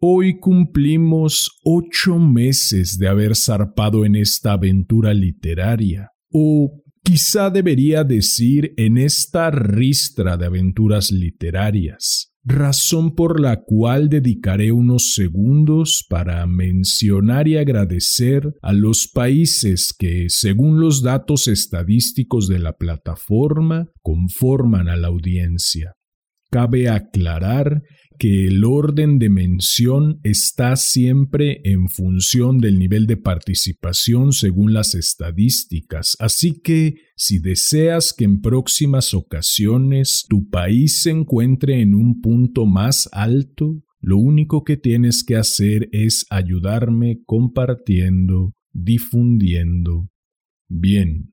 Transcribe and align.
hoy 0.00 0.38
cumplimos 0.38 1.60
ocho 1.62 2.18
meses 2.18 2.98
de 2.98 3.08
haber 3.08 3.36
zarpado 3.36 4.04
en 4.04 4.16
esta 4.16 4.52
aventura 4.52 5.12
literaria, 5.12 6.10
o 6.30 6.82
quizá 7.02 7.50
debería 7.50 8.02
decir 8.02 8.72
en 8.78 8.96
esta 8.96 9.50
ristra 9.50 10.38
de 10.38 10.46
aventuras 10.46 11.12
literarias, 11.12 12.32
razón 12.42 13.14
por 13.14 13.40
la 13.40 13.62
cual 13.62 14.08
dedicaré 14.08 14.72
unos 14.72 15.12
segundos 15.12 16.06
para 16.08 16.46
mencionar 16.46 17.46
y 17.46 17.58
agradecer 17.58 18.54
a 18.62 18.72
los 18.72 19.06
países 19.06 19.94
que, 19.96 20.26
según 20.28 20.80
los 20.80 21.02
datos 21.02 21.46
estadísticos 21.46 22.48
de 22.48 22.58
la 22.58 22.72
plataforma, 22.72 23.90
conforman 24.00 24.88
a 24.88 24.96
la 24.96 25.08
audiencia. 25.08 25.92
Cabe 26.50 26.88
aclarar 26.88 27.82
que 28.20 28.46
el 28.46 28.64
orden 28.64 29.18
de 29.18 29.30
mención 29.30 30.20
está 30.24 30.76
siempre 30.76 31.62
en 31.64 31.88
función 31.88 32.58
del 32.58 32.78
nivel 32.78 33.06
de 33.06 33.16
participación 33.16 34.34
según 34.34 34.74
las 34.74 34.94
estadísticas, 34.94 36.18
así 36.20 36.60
que 36.60 36.96
si 37.16 37.38
deseas 37.38 38.12
que 38.12 38.24
en 38.24 38.42
próximas 38.42 39.14
ocasiones 39.14 40.26
tu 40.28 40.50
país 40.50 41.00
se 41.02 41.12
encuentre 41.12 41.80
en 41.80 41.94
un 41.94 42.20
punto 42.20 42.66
más 42.66 43.08
alto, 43.12 43.82
lo 44.00 44.18
único 44.18 44.64
que 44.64 44.76
tienes 44.76 45.24
que 45.24 45.36
hacer 45.36 45.88
es 45.90 46.26
ayudarme 46.28 47.22
compartiendo, 47.24 48.52
difundiendo. 48.74 50.10
Bien, 50.68 51.32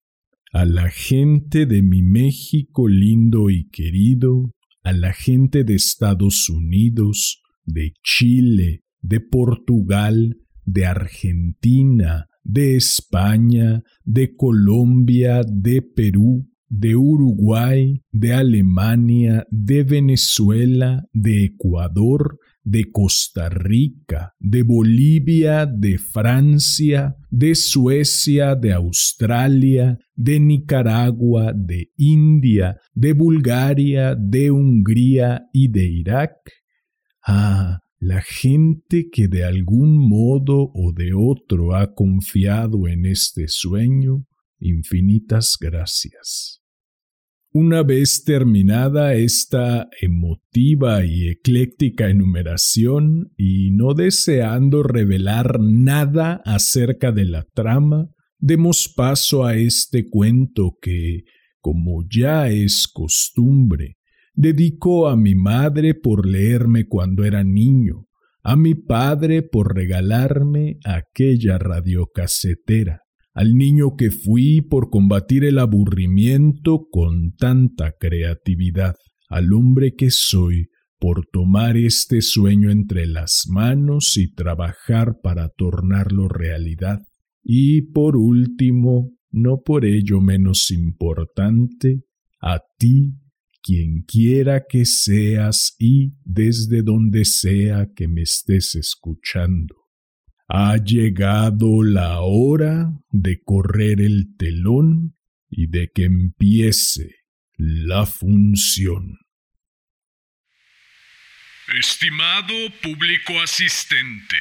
a 0.53 0.63
la 0.63 0.89
gente 0.89 1.65
de 1.65 1.81
mi 1.81 2.01
México 2.01 2.87
lindo 2.87 3.49
y 3.49 3.67
querido, 3.67 4.51
a 4.87 4.93
la 4.93 5.11
gente 5.11 5.65
de 5.65 5.75
Estados 5.75 6.49
Unidos, 6.49 7.41
de 7.65 7.91
Chile, 8.03 8.83
de 9.01 9.19
Portugal, 9.19 10.37
de 10.63 10.85
Argentina, 10.85 12.27
de 12.45 12.77
España, 12.77 13.83
de 14.05 14.33
Colombia, 14.37 15.41
de 15.45 15.81
Perú, 15.81 16.47
de 16.69 16.95
Uruguay, 16.95 18.01
de 18.13 18.31
Alemania, 18.31 19.45
de 19.51 19.83
Venezuela, 19.83 21.03
de 21.11 21.43
Ecuador, 21.43 22.39
de 22.67 22.91
Costa 22.91 23.47
Rica, 23.47 24.33
de 24.39 24.61
Bolivia, 24.61 25.65
de 25.65 25.97
Francia, 25.97 27.15
de 27.31 27.55
Suecia, 27.55 28.55
de 28.55 28.73
Australia, 28.73 29.97
de 30.15 30.41
Nicaragua, 30.41 31.53
de 31.55 31.91
India, 31.95 32.77
de 32.93 33.13
Bulgaria, 33.13 34.15
de 34.15 34.51
Hungría 34.51 35.43
y 35.53 35.69
de 35.69 35.85
Irak. 35.85 36.35
Ah, 37.25 37.79
la 37.99 38.21
gente 38.21 39.09
que 39.09 39.29
de 39.29 39.45
algún 39.45 39.97
modo 39.97 40.69
o 40.73 40.91
de 40.91 41.13
otro 41.13 41.73
ha 41.73 41.93
confiado 41.95 42.89
en 42.89 43.05
este 43.05 43.47
sueño, 43.47 44.25
infinitas 44.59 45.55
gracias. 45.57 46.61
Una 47.53 47.81
vez 47.81 48.23
terminada 48.25 49.13
esta 49.13 49.87
emotiva 50.01 51.05
y 51.05 51.29
ecléctica 51.29 52.09
enumeración, 52.09 53.31
y 53.37 53.71
no 53.71 53.93
deseando 53.93 54.83
revelar 54.83 55.59
nada 55.59 56.41
acerca 56.45 57.11
de 57.11 57.25
la 57.25 57.43
trama, 57.53 58.09
demos 58.37 58.93
paso 58.93 59.45
a 59.45 59.55
este 59.55 60.09
cuento 60.09 60.77
que, 60.81 61.23
como 61.61 62.03
ya 62.09 62.49
es 62.49 62.87
costumbre, 62.87 63.97
dedico 64.33 65.07
a 65.07 65.15
mi 65.15 65.33
madre 65.33 65.95
por 65.95 66.27
leerme 66.27 66.85
cuando 66.85 67.23
era 67.23 67.43
niño, 67.43 68.07
a 68.43 68.55
mi 68.55 68.75
padre 68.75 69.41
por 69.41 69.73
regalarme 69.73 70.79
aquella 70.85 71.57
radiocasetera, 71.57 73.01
al 73.37 73.53
niño 73.53 73.95
que 73.95 74.09
fui 74.09 74.61
por 74.61 74.89
combatir 74.89 75.43
el 75.43 75.59
aburrimiento 75.59 76.87
con 76.89 77.35
tanta 77.35 77.93
creatividad, 77.99 78.95
al 79.29 79.53
hombre 79.53 79.93
que 79.95 80.09
soy 80.09 80.69
por 80.97 81.27
tomar 81.31 81.77
este 81.77 82.23
sueño 82.23 82.71
entre 82.71 83.05
las 83.05 83.43
manos 83.47 84.17
y 84.17 84.33
trabajar 84.33 85.19
para 85.21 85.49
tornarlo 85.49 86.27
realidad. 86.27 87.03
Y 87.43 87.83
por 87.91 88.17
último, 88.17 89.11
no 89.29 89.61
por 89.63 89.85
ello 89.85 90.19
menos 90.19 90.71
importante, 90.71 92.05
a 92.41 92.61
ti, 92.79 93.19
quien 93.61 94.01
quiera 94.01 94.63
que 94.67 94.83
seas 94.85 95.75
y 95.77 96.13
desde 96.25 96.81
donde 96.81 97.23
sea 97.23 97.87
que 97.95 98.07
me 98.07 98.23
estés 98.23 98.73
escuchando. 98.73 99.86
Ha 100.49 100.77
llegado 100.77 101.83
la 101.83 102.21
hora 102.21 102.91
de 103.09 103.41
correr 103.43 103.99
el 103.99 104.37
telón 104.37 105.17
y 105.49 105.67
de 105.67 105.91
que 105.93 106.05
empiece 106.05 107.25
la 107.57 108.05
función. 108.05 109.19
Estimado 111.75 112.53
público 112.81 113.41
asistente, 113.41 114.37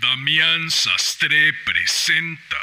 Damián 0.00 0.70
Sastre 0.70 1.52
presenta 1.66 2.56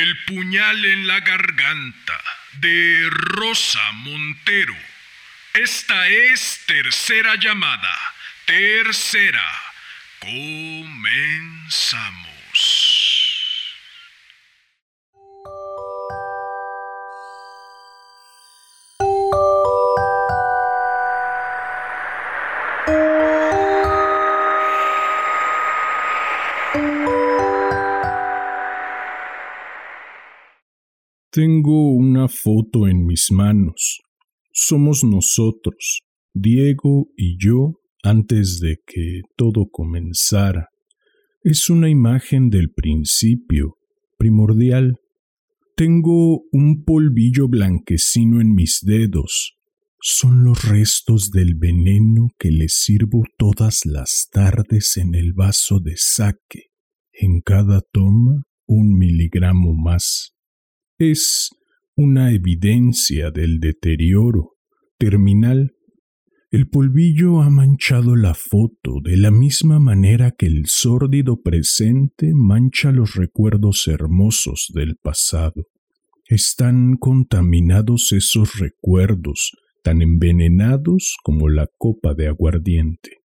El 0.00 0.16
puñal 0.24 0.84
en 0.84 1.06
la 1.06 1.20
garganta 1.20 2.20
de 2.60 3.08
Rosa 3.10 3.92
Montero. 3.92 4.74
Esta 5.54 6.08
es 6.08 6.64
tercera 6.66 7.36
llamada, 7.36 7.96
tercera. 8.44 9.71
Comenzamos. 10.22 10.92
Tengo 31.32 31.90
una 31.94 32.28
foto 32.28 32.86
en 32.86 33.06
mis 33.06 33.32
manos. 33.32 34.00
Somos 34.52 35.02
nosotros, 35.02 36.02
Diego 36.32 37.08
y 37.16 37.44
yo, 37.44 37.81
antes 38.02 38.60
de 38.60 38.78
que 38.86 39.22
todo 39.36 39.68
comenzara. 39.70 40.68
Es 41.42 41.70
una 41.70 41.88
imagen 41.88 42.50
del 42.50 42.70
principio, 42.70 43.78
primordial. 44.18 44.96
Tengo 45.76 46.42
un 46.52 46.84
polvillo 46.84 47.48
blanquecino 47.48 48.40
en 48.40 48.54
mis 48.54 48.80
dedos. 48.82 49.56
Son 50.00 50.44
los 50.44 50.68
restos 50.68 51.30
del 51.30 51.54
veneno 51.54 52.28
que 52.38 52.50
le 52.50 52.68
sirvo 52.68 53.22
todas 53.38 53.86
las 53.86 54.28
tardes 54.30 54.96
en 54.96 55.14
el 55.14 55.32
vaso 55.32 55.78
de 55.78 55.96
saque. 55.96 56.70
En 57.12 57.40
cada 57.40 57.80
toma, 57.92 58.42
un 58.66 58.98
miligramo 58.98 59.74
más. 59.74 60.34
Es 60.98 61.50
una 61.94 62.32
evidencia 62.32 63.30
del 63.30 63.60
deterioro 63.60 64.56
terminal 64.98 65.72
el 66.52 66.68
polvillo 66.68 67.40
ha 67.40 67.48
manchado 67.48 68.14
la 68.14 68.34
foto 68.34 69.00
de 69.02 69.16
la 69.16 69.30
misma 69.30 69.80
manera 69.80 70.32
que 70.32 70.44
el 70.44 70.66
sórdido 70.66 71.40
presente 71.40 72.32
mancha 72.34 72.92
los 72.92 73.14
recuerdos 73.14 73.88
hermosos 73.88 74.70
del 74.74 74.96
pasado. 74.96 75.68
Están 76.26 76.98
contaminados 76.98 78.12
esos 78.12 78.58
recuerdos, 78.58 79.52
tan 79.82 80.02
envenenados 80.02 81.16
como 81.22 81.48
la 81.48 81.68
copa 81.78 82.12
de 82.12 82.28
aguardiente. 82.28 83.22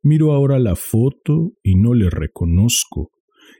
Miro 0.00 0.30
ahora 0.30 0.60
la 0.60 0.76
foto 0.76 1.54
y 1.60 1.74
no 1.74 1.92
le 1.92 2.08
reconozco. 2.08 3.10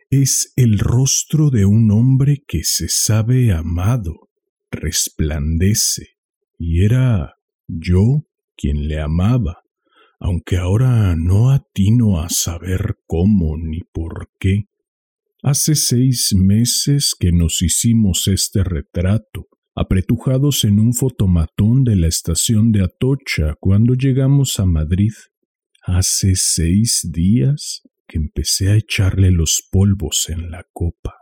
Es 0.09 0.53
el 0.55 0.79
rostro 0.79 1.51
de 1.51 1.65
un 1.65 1.91
hombre 1.91 2.45
que 2.47 2.63
se 2.63 2.87
sabe 2.89 3.53
amado, 3.53 4.29
resplandece, 4.71 6.11
y 6.61 6.85
era 6.85 7.35
yo 7.67 8.29
quien 8.57 8.89
le 8.89 9.01
amaba, 9.01 9.63
aunque 10.19 10.57
ahora 10.57 11.15
no 11.17 11.51
atino 11.51 12.21
a 12.21 12.29
saber 12.29 12.97
cómo 13.07 13.57
ni 13.57 13.81
por 13.93 14.31
qué. 14.39 14.69
Hace 15.43 15.75
seis 15.75 16.35
meses 16.35 17.15
que 17.19 17.31
nos 17.31 17.61
hicimos 17.61 18.29
este 18.29 18.65
retrato, 18.65 19.49
apretujados 19.75 20.65
en 20.65 20.79
un 20.79 20.95
fotomatón 20.95 21.85
de 21.85 21.97
la 21.97 22.07
estación 22.07 22.73
de 22.73 22.83
Atocha 22.83 23.55
cuando 23.61 23.95
llegamos 23.95 24.59
a 24.59 24.67
Madrid. 24.67 25.13
Hace 25.83 26.37
seis 26.37 27.11
días 27.13 27.83
que 28.07 28.19
empecé 28.19 28.71
a 28.71 28.77
echarle 28.77 29.31
los 29.31 29.69
polvos 29.71 30.29
en 30.31 30.51
la 30.51 30.65
copa. 30.73 31.15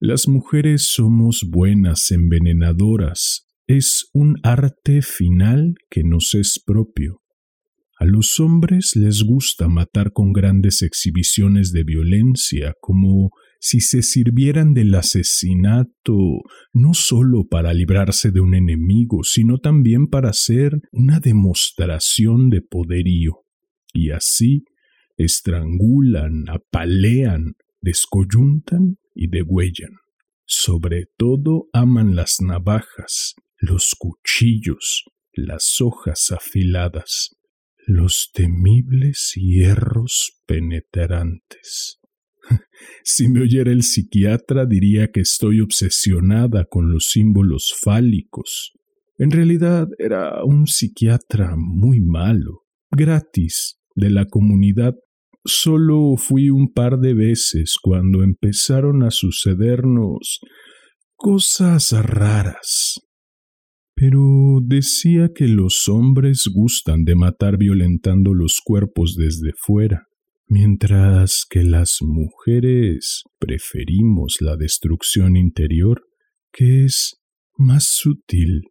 Las 0.00 0.28
mujeres 0.28 0.88
somos 0.88 1.44
buenas 1.50 2.10
envenenadoras, 2.10 3.43
es 3.66 4.08
un 4.12 4.36
arte 4.42 5.00
final 5.02 5.74
que 5.90 6.04
nos 6.04 6.34
es 6.34 6.62
propio. 6.64 7.22
A 7.98 8.04
los 8.04 8.40
hombres 8.40 8.96
les 8.96 9.22
gusta 9.22 9.68
matar 9.68 10.12
con 10.12 10.32
grandes 10.32 10.82
exhibiciones 10.82 11.72
de 11.72 11.84
violencia, 11.84 12.74
como 12.80 13.30
si 13.60 13.80
se 13.80 14.02
sirvieran 14.02 14.74
del 14.74 14.94
asesinato 14.94 16.42
no 16.74 16.92
sólo 16.92 17.46
para 17.48 17.72
librarse 17.72 18.30
de 18.30 18.40
un 18.40 18.54
enemigo, 18.54 19.22
sino 19.22 19.58
también 19.58 20.08
para 20.08 20.30
hacer 20.30 20.72
una 20.92 21.20
demostración 21.20 22.50
de 22.50 22.60
poderío. 22.60 23.44
Y 23.94 24.10
así 24.10 24.64
estrangulan, 25.16 26.44
apalean, 26.50 27.54
descoyuntan 27.80 28.98
y 29.14 29.28
degüellan. 29.28 29.92
Sobre 30.44 31.06
todo 31.16 31.68
aman 31.72 32.16
las 32.16 32.42
navajas, 32.42 33.34
los 33.64 33.94
cuchillos, 33.98 35.04
las 35.32 35.80
hojas 35.80 36.30
afiladas, 36.30 37.36
los 37.86 38.30
temibles 38.32 39.32
hierros 39.34 40.40
penetrantes. 40.46 42.00
Si 43.04 43.28
me 43.28 43.40
oyera 43.40 43.72
el 43.72 43.82
psiquiatra 43.82 44.66
diría 44.66 45.10
que 45.10 45.20
estoy 45.20 45.60
obsesionada 45.60 46.66
con 46.66 46.92
los 46.92 47.08
símbolos 47.08 47.74
fálicos. 47.80 48.72
En 49.16 49.30
realidad 49.30 49.88
era 49.98 50.44
un 50.44 50.66
psiquiatra 50.66 51.54
muy 51.56 52.00
malo, 52.00 52.64
gratis, 52.90 53.78
de 53.94 54.10
la 54.10 54.26
comunidad. 54.26 54.94
Solo 55.44 56.16
fui 56.16 56.50
un 56.50 56.72
par 56.72 56.98
de 56.98 57.14
veces 57.14 57.76
cuando 57.80 58.22
empezaron 58.22 59.02
a 59.02 59.10
sucedernos 59.10 60.40
cosas 61.16 61.92
raras. 61.92 63.00
Pero 63.94 64.58
decía 64.62 65.30
que 65.34 65.46
los 65.46 65.88
hombres 65.88 66.48
gustan 66.52 67.04
de 67.04 67.14
matar 67.14 67.56
violentando 67.58 68.34
los 68.34 68.60
cuerpos 68.64 69.16
desde 69.16 69.52
fuera, 69.56 70.08
mientras 70.48 71.46
que 71.48 71.62
las 71.62 71.98
mujeres 72.00 73.22
preferimos 73.38 74.38
la 74.40 74.56
destrucción 74.56 75.36
interior, 75.36 76.02
que 76.52 76.84
es 76.84 77.20
más 77.56 77.84
sutil. 77.84 78.62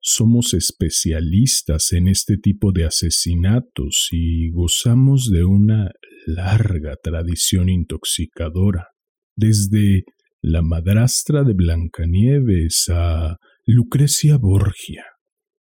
Somos 0.00 0.52
especialistas 0.52 1.92
en 1.92 2.08
este 2.08 2.36
tipo 2.36 2.72
de 2.72 2.84
asesinatos 2.84 4.08
y 4.10 4.50
gozamos 4.50 5.30
de 5.30 5.44
una 5.44 5.92
larga 6.26 6.96
tradición 7.00 7.68
intoxicadora, 7.68 8.88
desde 9.36 10.02
la 10.40 10.60
madrastra 10.60 11.44
de 11.44 11.54
Blancanieves 11.54 12.88
a 12.88 13.36
Lucrecia 13.64 14.38
Borgia. 14.38 15.04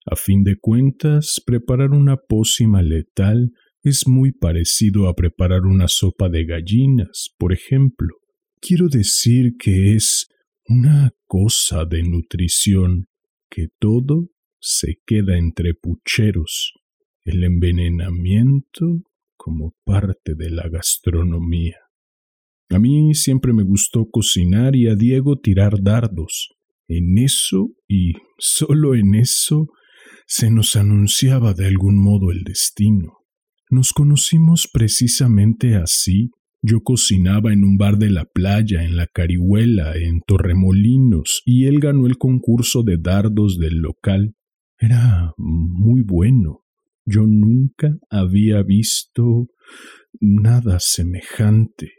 A 0.08 0.16
fin 0.16 0.44
de 0.44 0.56
cuentas, 0.60 1.40
preparar 1.46 1.92
una 1.92 2.18
pócima 2.18 2.82
letal 2.82 3.52
es 3.84 4.08
muy 4.08 4.32
parecido 4.32 5.08
a 5.08 5.14
preparar 5.14 5.68
una 5.68 5.88
sopa 5.88 6.28
de 6.28 6.46
gallinas, 6.46 7.36
por 7.38 7.54
ejemplo. 7.54 8.16
Quiero 8.60 8.88
decir 8.88 9.52
que 9.60 9.94
es 9.94 10.30
una 10.68 11.12
cosa 11.28 11.86
de 11.86 12.02
nutrición 12.02 13.08
que 13.52 13.68
todo 13.80 14.30
se 14.60 14.96
queda 15.06 15.38
entre 15.38 15.76
pucheros, 15.76 16.74
el 17.24 17.44
envenenamiento 17.44 19.04
como 19.38 19.76
parte 19.84 20.34
de 20.34 20.50
la 20.50 20.68
gastronomía. 20.70 21.78
A 22.70 22.80
mí 22.80 23.14
siempre 23.14 23.54
me 23.54 23.62
gustó 23.62 24.10
cocinar 24.10 24.76
y 24.76 24.88
a 24.88 24.96
Diego 24.96 25.40
tirar 25.40 25.84
dardos. 25.84 26.50
En 26.94 27.18
eso, 27.18 27.70
y 27.88 28.12
solo 28.38 28.96
en 28.96 29.16
eso, 29.16 29.68
se 30.28 30.52
nos 30.52 30.76
anunciaba 30.76 31.54
de 31.54 31.68
algún 31.68 31.96
modo 31.96 32.32
el 32.32 32.44
destino. 32.44 33.20
Nos 33.70 33.94
conocimos 33.94 34.68
precisamente 34.72 35.76
así. 35.76 36.32
Yo 36.62 36.82
cocinaba 36.82 37.54
en 37.54 37.64
un 37.64 37.78
bar 37.78 37.98
de 37.98 38.10
la 38.10 38.26
playa, 38.26 38.84
en 38.84 38.98
la 38.98 39.08
Carihuela, 39.08 39.96
en 39.96 40.20
Torremolinos, 40.28 41.42
y 41.46 41.68
él 41.68 41.80
ganó 41.80 42.08
el 42.08 42.18
concurso 42.18 42.84
de 42.84 42.98
dardos 42.98 43.58
del 43.58 43.78
local. 43.78 44.36
Era 44.78 45.32
muy 45.38 46.02
bueno. 46.02 46.66
Yo 47.06 47.26
nunca 47.26 47.98
había 48.10 48.64
visto 48.64 49.48
nada 50.20 50.82
semejante. 50.82 51.94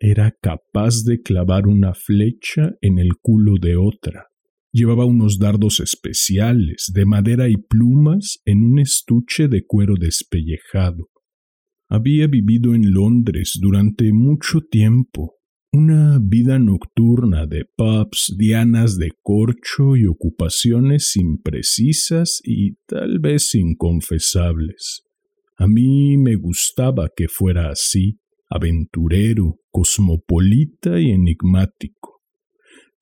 Era 0.00 0.34
capaz 0.42 1.04
de 1.04 1.20
clavar 1.20 1.68
una 1.68 1.94
flecha 1.94 2.72
en 2.80 2.98
el 2.98 3.10
culo 3.22 3.54
de 3.60 3.76
otra. 3.76 4.31
Llevaba 4.72 5.04
unos 5.04 5.38
dardos 5.38 5.80
especiales, 5.80 6.90
de 6.94 7.04
madera 7.04 7.48
y 7.48 7.56
plumas, 7.56 8.40
en 8.46 8.64
un 8.64 8.78
estuche 8.78 9.46
de 9.48 9.66
cuero 9.66 9.94
despellejado. 9.98 11.10
Había 11.90 12.26
vivido 12.26 12.74
en 12.74 12.90
Londres 12.92 13.58
durante 13.60 14.14
mucho 14.14 14.62
tiempo, 14.62 15.34
una 15.74 16.18
vida 16.22 16.58
nocturna 16.58 17.46
de 17.46 17.66
pubs, 17.76 18.34
dianas 18.38 18.96
de 18.96 19.10
corcho 19.22 19.96
y 19.96 20.06
ocupaciones 20.06 21.16
imprecisas 21.16 22.40
y 22.42 22.76
tal 22.86 23.18
vez 23.20 23.54
inconfesables. 23.54 25.02
A 25.56 25.66
mí 25.66 26.16
me 26.16 26.34
gustaba 26.36 27.10
que 27.14 27.28
fuera 27.28 27.70
así, 27.70 28.18
aventurero, 28.48 29.60
cosmopolita 29.70 30.98
y 30.98 31.10
enigmático. 31.10 32.11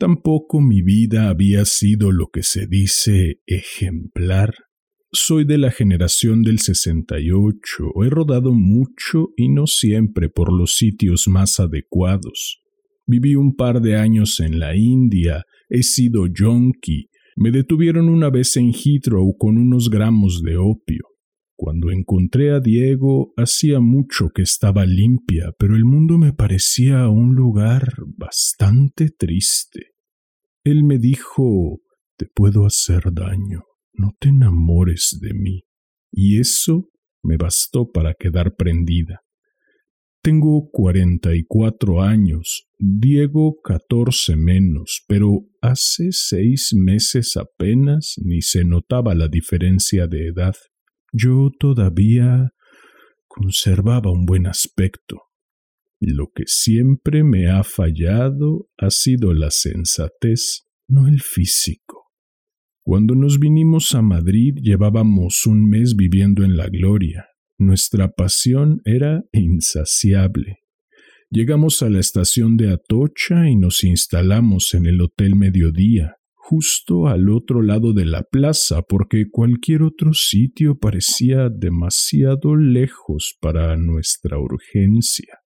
Tampoco 0.00 0.62
mi 0.62 0.81
vida 0.81 1.29
había 1.29 1.67
sido 1.67 2.11
lo 2.11 2.29
que 2.32 2.43
se 2.43 2.67
dice 2.67 3.43
ejemplar. 3.44 4.55
Soy 5.12 5.44
de 5.44 5.58
la 5.58 5.70
generación 5.70 6.41
del 6.41 6.58
68, 6.58 7.85
he 8.02 8.08
rodado 8.08 8.55
mucho 8.55 9.29
y 9.37 9.50
no 9.50 9.67
siempre 9.67 10.31
por 10.31 10.55
los 10.55 10.76
sitios 10.76 11.29
más 11.29 11.61
adecuados. 11.61 12.62
Viví 13.06 13.35
un 13.35 13.55
par 13.56 13.82
de 13.82 13.97
años 13.97 14.41
en 14.41 14.58
la 14.58 14.75
India, 14.75 15.44
he 15.69 15.82
sido 15.82 16.26
yonki, 16.29 17.11
me 17.37 17.50
detuvieron 17.50 18.09
una 18.09 18.30
vez 18.30 18.57
en 18.57 18.73
Heathrow 18.73 19.37
con 19.37 19.59
unos 19.59 19.90
gramos 19.90 20.40
de 20.42 20.57
opio. 20.57 21.04
Cuando 21.57 21.90
encontré 21.90 22.52
a 22.52 22.61
Diego 22.61 23.35
hacía 23.37 23.80
mucho 23.80 24.30
que 24.35 24.40
estaba 24.40 24.87
limpia, 24.87 25.52
pero 25.59 25.76
el 25.76 25.85
mundo 25.85 26.16
me 26.16 26.33
parecía 26.33 27.07
un 27.11 27.35
lugar 27.35 27.97
bastante 28.16 29.11
triste. 29.11 29.89
Él 30.64 30.85
me 30.85 30.99
dijo 30.99 31.81
Te 32.17 32.26
puedo 32.26 32.67
hacer 32.67 33.12
daño, 33.12 33.62
no 33.95 34.11
te 34.19 34.29
enamores 34.29 35.19
de 35.21 35.33
mí. 35.33 35.62
Y 36.12 36.38
eso 36.38 36.90
me 37.23 37.37
bastó 37.37 37.90
para 37.90 38.14
quedar 38.14 38.55
prendida. 38.57 39.21
Tengo 40.23 40.69
cuarenta 40.71 41.35
y 41.35 41.45
cuatro 41.45 42.02
años, 42.02 42.69
Diego 42.79 43.59
catorce 43.64 44.37
menos, 44.37 45.02
pero 45.09 45.47
hace 45.62 46.09
seis 46.12 46.75
meses 46.75 47.38
apenas 47.38 48.17
ni 48.23 48.43
se 48.43 48.64
notaba 48.64 49.14
la 49.14 49.29
diferencia 49.29 50.07
de 50.07 50.29
edad. 50.29 50.55
Yo 51.12 51.50
todavía 51.59 52.50
conservaba 53.29 54.12
un 54.12 54.26
buen 54.26 54.47
aspecto. 54.47 55.29
Lo 56.02 56.30
que 56.35 56.45
siempre 56.47 57.23
me 57.25 57.49
ha 57.49 57.62
fallado 57.62 58.71
ha 58.78 58.88
sido 58.88 59.35
la 59.35 59.50
sensatez, 59.50 60.66
no 60.88 61.07
el 61.07 61.21
físico. 61.21 62.07
Cuando 62.83 63.14
nos 63.14 63.38
vinimos 63.38 63.95
a 63.95 64.00
Madrid 64.00 64.54
llevábamos 64.62 65.45
un 65.45 65.69
mes 65.69 65.97
viviendo 65.97 66.42
en 66.42 66.57
la 66.57 66.69
gloria. 66.71 67.26
Nuestra 67.59 68.12
pasión 68.12 68.80
era 68.87 69.25
insaciable. 69.33 70.61
Llegamos 71.28 71.83
a 71.83 71.90
la 71.90 72.00
estación 72.00 72.57
de 72.57 72.73
Atocha 72.73 73.50
y 73.50 73.57
nos 73.57 73.85
instalamos 73.85 74.73
en 74.73 74.87
el 74.87 75.02
Hotel 75.02 75.37
Mediodía, 75.37 76.16
justo 76.33 77.09
al 77.09 77.28
otro 77.28 77.61
lado 77.61 77.92
de 77.92 78.07
la 78.07 78.23
plaza 78.23 78.80
porque 78.80 79.26
cualquier 79.30 79.83
otro 79.83 80.14
sitio 80.14 80.78
parecía 80.78 81.50
demasiado 81.50 82.57
lejos 82.57 83.37
para 83.38 83.76
nuestra 83.76 84.38
urgencia. 84.38 85.39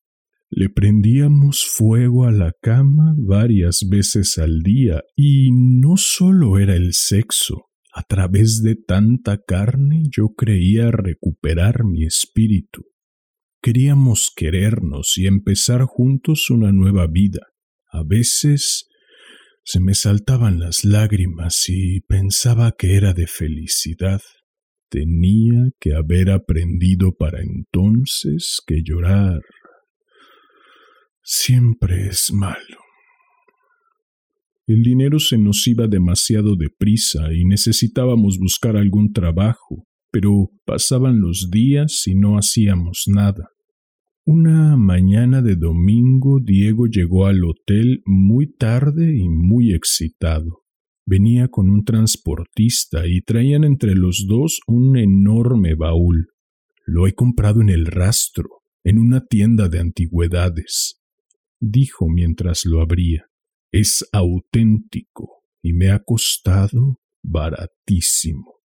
Le 0.56 0.68
prendíamos 0.68 1.64
fuego 1.68 2.26
a 2.26 2.30
la 2.30 2.52
cama 2.62 3.12
varias 3.18 3.88
veces 3.90 4.38
al 4.38 4.60
día 4.62 5.02
y 5.16 5.50
no 5.50 5.96
solo 5.96 6.60
era 6.60 6.76
el 6.76 6.92
sexo. 6.92 7.64
A 7.92 8.04
través 8.04 8.62
de 8.62 8.76
tanta 8.76 9.38
carne 9.44 10.04
yo 10.16 10.28
creía 10.36 10.92
recuperar 10.92 11.82
mi 11.82 12.04
espíritu. 12.04 12.84
Queríamos 13.60 14.30
querernos 14.32 15.14
y 15.16 15.26
empezar 15.26 15.82
juntos 15.86 16.48
una 16.50 16.70
nueva 16.70 17.08
vida. 17.08 17.40
A 17.90 18.04
veces 18.04 18.86
se 19.64 19.80
me 19.80 19.94
saltaban 19.94 20.60
las 20.60 20.84
lágrimas 20.84 21.64
y 21.66 22.02
pensaba 22.02 22.76
que 22.78 22.94
era 22.94 23.12
de 23.12 23.26
felicidad. 23.26 24.20
Tenía 24.88 25.70
que 25.80 25.94
haber 25.94 26.30
aprendido 26.30 27.12
para 27.18 27.40
entonces 27.42 28.60
que 28.64 28.82
llorar 28.84 29.40
siempre 31.24 32.06
es 32.06 32.32
malo. 32.32 32.78
El 34.66 34.82
dinero 34.82 35.18
se 35.18 35.36
nos 35.36 35.66
iba 35.66 35.88
demasiado 35.88 36.56
deprisa 36.56 37.32
y 37.32 37.44
necesitábamos 37.44 38.38
buscar 38.38 38.76
algún 38.76 39.12
trabajo, 39.12 39.84
pero 40.10 40.50
pasaban 40.64 41.20
los 41.20 41.50
días 41.50 42.06
y 42.06 42.14
no 42.14 42.38
hacíamos 42.38 43.04
nada. 43.06 43.48
Una 44.26 44.76
mañana 44.76 45.42
de 45.42 45.56
domingo 45.56 46.40
Diego 46.42 46.86
llegó 46.86 47.26
al 47.26 47.44
hotel 47.44 48.02
muy 48.06 48.50
tarde 48.54 49.14
y 49.14 49.28
muy 49.28 49.74
excitado. 49.74 50.62
Venía 51.06 51.48
con 51.48 51.68
un 51.68 51.84
transportista 51.84 53.06
y 53.06 53.20
traían 53.20 53.64
entre 53.64 53.94
los 53.94 54.24
dos 54.26 54.60
un 54.66 54.96
enorme 54.96 55.74
baúl. 55.74 56.28
Lo 56.86 57.06
he 57.06 57.12
comprado 57.12 57.60
en 57.60 57.68
el 57.68 57.84
rastro, 57.84 58.48
en 58.82 58.98
una 58.98 59.26
tienda 59.26 59.68
de 59.68 59.80
antigüedades, 59.80 61.03
dijo 61.64 62.08
mientras 62.08 62.64
lo 62.64 62.80
abría. 62.80 63.26
Es 63.72 64.08
auténtico 64.12 65.42
y 65.62 65.72
me 65.72 65.90
ha 65.90 66.00
costado 66.00 67.00
baratísimo. 67.22 68.60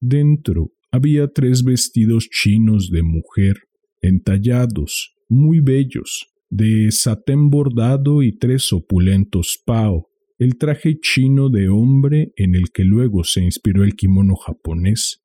Dentro 0.00 0.72
había 0.90 1.28
tres 1.28 1.64
vestidos 1.64 2.28
chinos 2.28 2.90
de 2.90 3.02
mujer 3.02 3.56
entallados, 4.02 5.14
muy 5.28 5.60
bellos, 5.60 6.26
de 6.50 6.90
satén 6.90 7.50
bordado 7.50 8.22
y 8.22 8.36
tres 8.36 8.72
opulentos 8.72 9.58
pao, 9.64 10.08
el 10.38 10.58
traje 10.58 10.98
chino 11.00 11.48
de 11.48 11.68
hombre 11.68 12.32
en 12.36 12.54
el 12.54 12.70
que 12.72 12.84
luego 12.84 13.24
se 13.24 13.42
inspiró 13.42 13.82
el 13.82 13.94
kimono 13.94 14.34
japonés. 14.36 15.22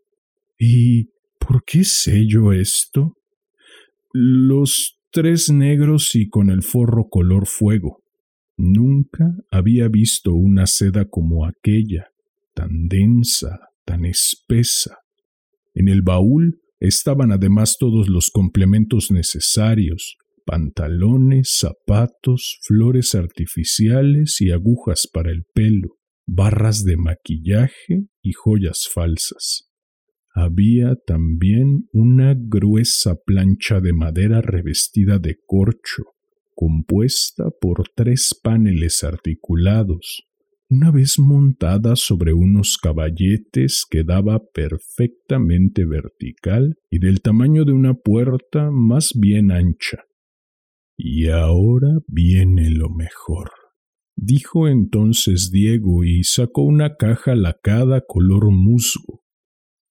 ¿Y 0.58 1.10
por 1.40 1.64
qué 1.66 1.84
sé 1.84 2.26
yo 2.28 2.54
esto? 2.54 3.16
Los 4.14 4.99
tres 5.12 5.50
negros 5.50 6.16
y 6.16 6.30
con 6.30 6.50
el 6.50 6.64
forro 6.64 7.08
color 7.10 7.48
fuego. 7.48 8.04
Nunca 8.58 9.36
había 9.52 9.88
visto 9.88 10.34
una 10.34 10.68
seda 10.68 11.06
como 11.06 11.46
aquella, 11.46 12.08
tan 12.54 12.88
densa, 12.88 13.60
tan 13.86 14.06
espesa. 14.06 14.98
En 15.74 15.88
el 15.88 16.02
baúl 16.02 16.60
Estaban 16.80 17.34
además 17.34 17.76
todos 17.78 18.08
los 18.08 18.30
complementos 18.30 19.12
necesarios, 19.12 20.16
pantalones, 20.46 21.58
zapatos, 21.60 22.60
flores 22.62 23.16
artificiales 23.16 24.40
y 24.40 24.52
agujas 24.52 25.08
para 25.12 25.30
el 25.30 25.44
pelo, 25.54 25.98
barras 26.26 26.86
de 26.86 26.96
maquillaje 26.96 28.06
y 28.22 28.32
joyas 28.32 28.88
falsas. 28.92 29.69
Había 30.34 30.96
también 30.96 31.90
una 31.92 32.36
gruesa 32.38 33.16
plancha 33.26 33.80
de 33.82 33.94
madera 33.94 34.42
revestida 34.42 35.20
de 35.20 35.38
corcho, 35.46 36.04
compuesta 36.56 37.50
por 37.60 37.90
tres 37.96 38.38
paneles 38.42 39.04
articulados, 39.04 40.30
una 40.72 40.92
vez 40.92 41.18
montada 41.18 41.96
sobre 41.96 42.32
unos 42.32 42.78
caballetes 42.78 43.88
quedaba 43.90 44.40
perfectamente 44.54 45.84
vertical 45.86 46.76
y 46.92 47.00
del 47.00 47.22
tamaño 47.22 47.66
de 47.66 47.72
una 47.72 47.96
puerta 47.96 48.70
más 48.70 49.14
bien 49.20 49.52
ancha. 49.52 50.04
Y 50.96 51.30
ahora 51.30 51.90
viene 52.08 52.70
lo 52.70 52.90
mejor, 52.90 53.50
dijo 54.16 54.68
entonces 54.68 55.50
Diego 55.50 56.04
y 56.04 56.24
sacó 56.24 56.62
una 56.62 56.98
caja 56.98 57.34
lacada 57.34 58.04
color 58.08 58.52
musgo. 58.52 59.24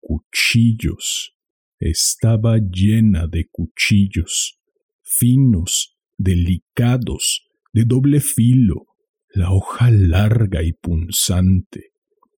Cuchillos. 0.09 1.35
Estaba 1.79 2.57
llena 2.57 3.27
de 3.27 3.47
cuchillos, 3.53 4.59
finos, 5.03 5.99
delicados, 6.17 7.43
de 7.75 7.85
doble 7.85 8.21
filo, 8.21 8.87
la 9.29 9.53
hoja 9.53 9.91
larga 9.91 10.63
y 10.63 10.73
punzante, 10.73 11.93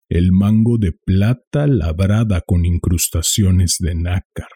el 0.07 0.31
mango 0.31 0.79
de 0.79 0.93
plata 0.93 1.67
labrada 1.67 2.41
con 2.41 2.65
incrustaciones 2.65 3.77
de 3.79 3.93
nácar, 3.93 4.49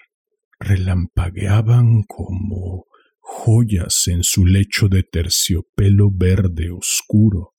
relampagueaban 0.60 2.02
como 2.08 2.88
joyas 3.20 4.08
en 4.08 4.24
su 4.24 4.48
lecho 4.48 4.90
de 4.90 5.04
terciopelo 5.04 6.10
verde 6.12 6.72
oscuro. 6.72 7.53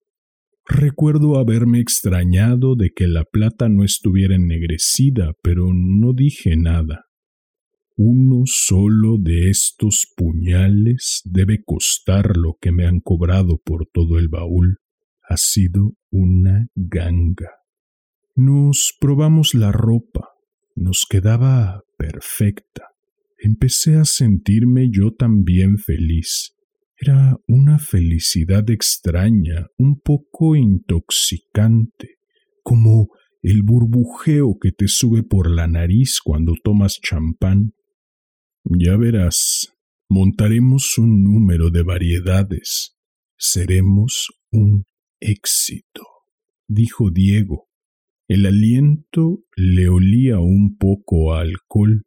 Recuerdo 0.66 1.38
haberme 1.38 1.80
extrañado 1.80 2.74
de 2.74 2.90
que 2.94 3.06
la 3.06 3.24
plata 3.24 3.68
no 3.68 3.84
estuviera 3.84 4.34
ennegrecida, 4.34 5.34
pero 5.42 5.72
no 5.74 6.14
dije 6.14 6.56
nada. 6.56 7.04
Uno 7.96 8.42
solo 8.46 9.18
de 9.18 9.50
estos 9.50 10.06
puñales 10.16 11.20
debe 11.24 11.62
costar 11.62 12.36
lo 12.36 12.56
que 12.60 12.72
me 12.72 12.86
han 12.86 13.00
cobrado 13.00 13.60
por 13.62 13.86
todo 13.92 14.18
el 14.18 14.28
baúl. 14.28 14.78
Ha 15.28 15.36
sido 15.36 15.92
una 16.10 16.66
ganga. 16.74 17.50
Nos 18.34 18.96
probamos 18.98 19.54
la 19.54 19.70
ropa. 19.70 20.30
Nos 20.74 21.06
quedaba 21.08 21.82
perfecta. 21.98 22.88
Empecé 23.38 23.96
a 23.96 24.04
sentirme 24.04 24.88
yo 24.90 25.12
también 25.12 25.78
feliz. 25.78 26.53
Era 27.06 27.38
una 27.48 27.78
felicidad 27.78 28.70
extraña, 28.70 29.66
un 29.76 30.00
poco 30.00 30.56
intoxicante, 30.56 32.16
como 32.62 33.08
el 33.42 33.62
burbujeo 33.62 34.56
que 34.58 34.72
te 34.72 34.88
sube 34.88 35.22
por 35.22 35.50
la 35.50 35.66
nariz 35.66 36.20
cuando 36.24 36.54
tomas 36.64 36.98
champán. 37.02 37.74
Ya 38.64 38.96
verás, 38.96 39.74
montaremos 40.08 40.96
un 40.96 41.22
número 41.22 41.68
de 41.68 41.82
variedades. 41.82 42.96
Seremos 43.36 44.28
un 44.50 44.86
éxito, 45.20 46.06
dijo 46.68 47.10
Diego. 47.10 47.68
El 48.28 48.46
aliento 48.46 49.44
le 49.56 49.90
olía 49.90 50.38
un 50.38 50.78
poco 50.78 51.34
a 51.34 51.42
alcohol. 51.42 52.04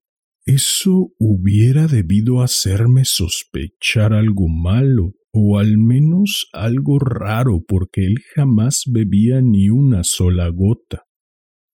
Eso 0.48 1.12
hubiera 1.20 1.88
debido 1.88 2.42
hacerme 2.42 3.04
sospechar 3.04 4.14
algo 4.14 4.48
malo, 4.48 5.12
o 5.34 5.60
al 5.60 5.78
menos 5.78 6.48
algo 6.54 7.00
raro, 7.00 7.66
porque 7.68 8.06
él 8.06 8.16
jamás 8.34 8.84
bebía 8.90 9.42
ni 9.42 9.70
una 9.70 10.06
sola 10.06 10.48
gota. 10.48 11.04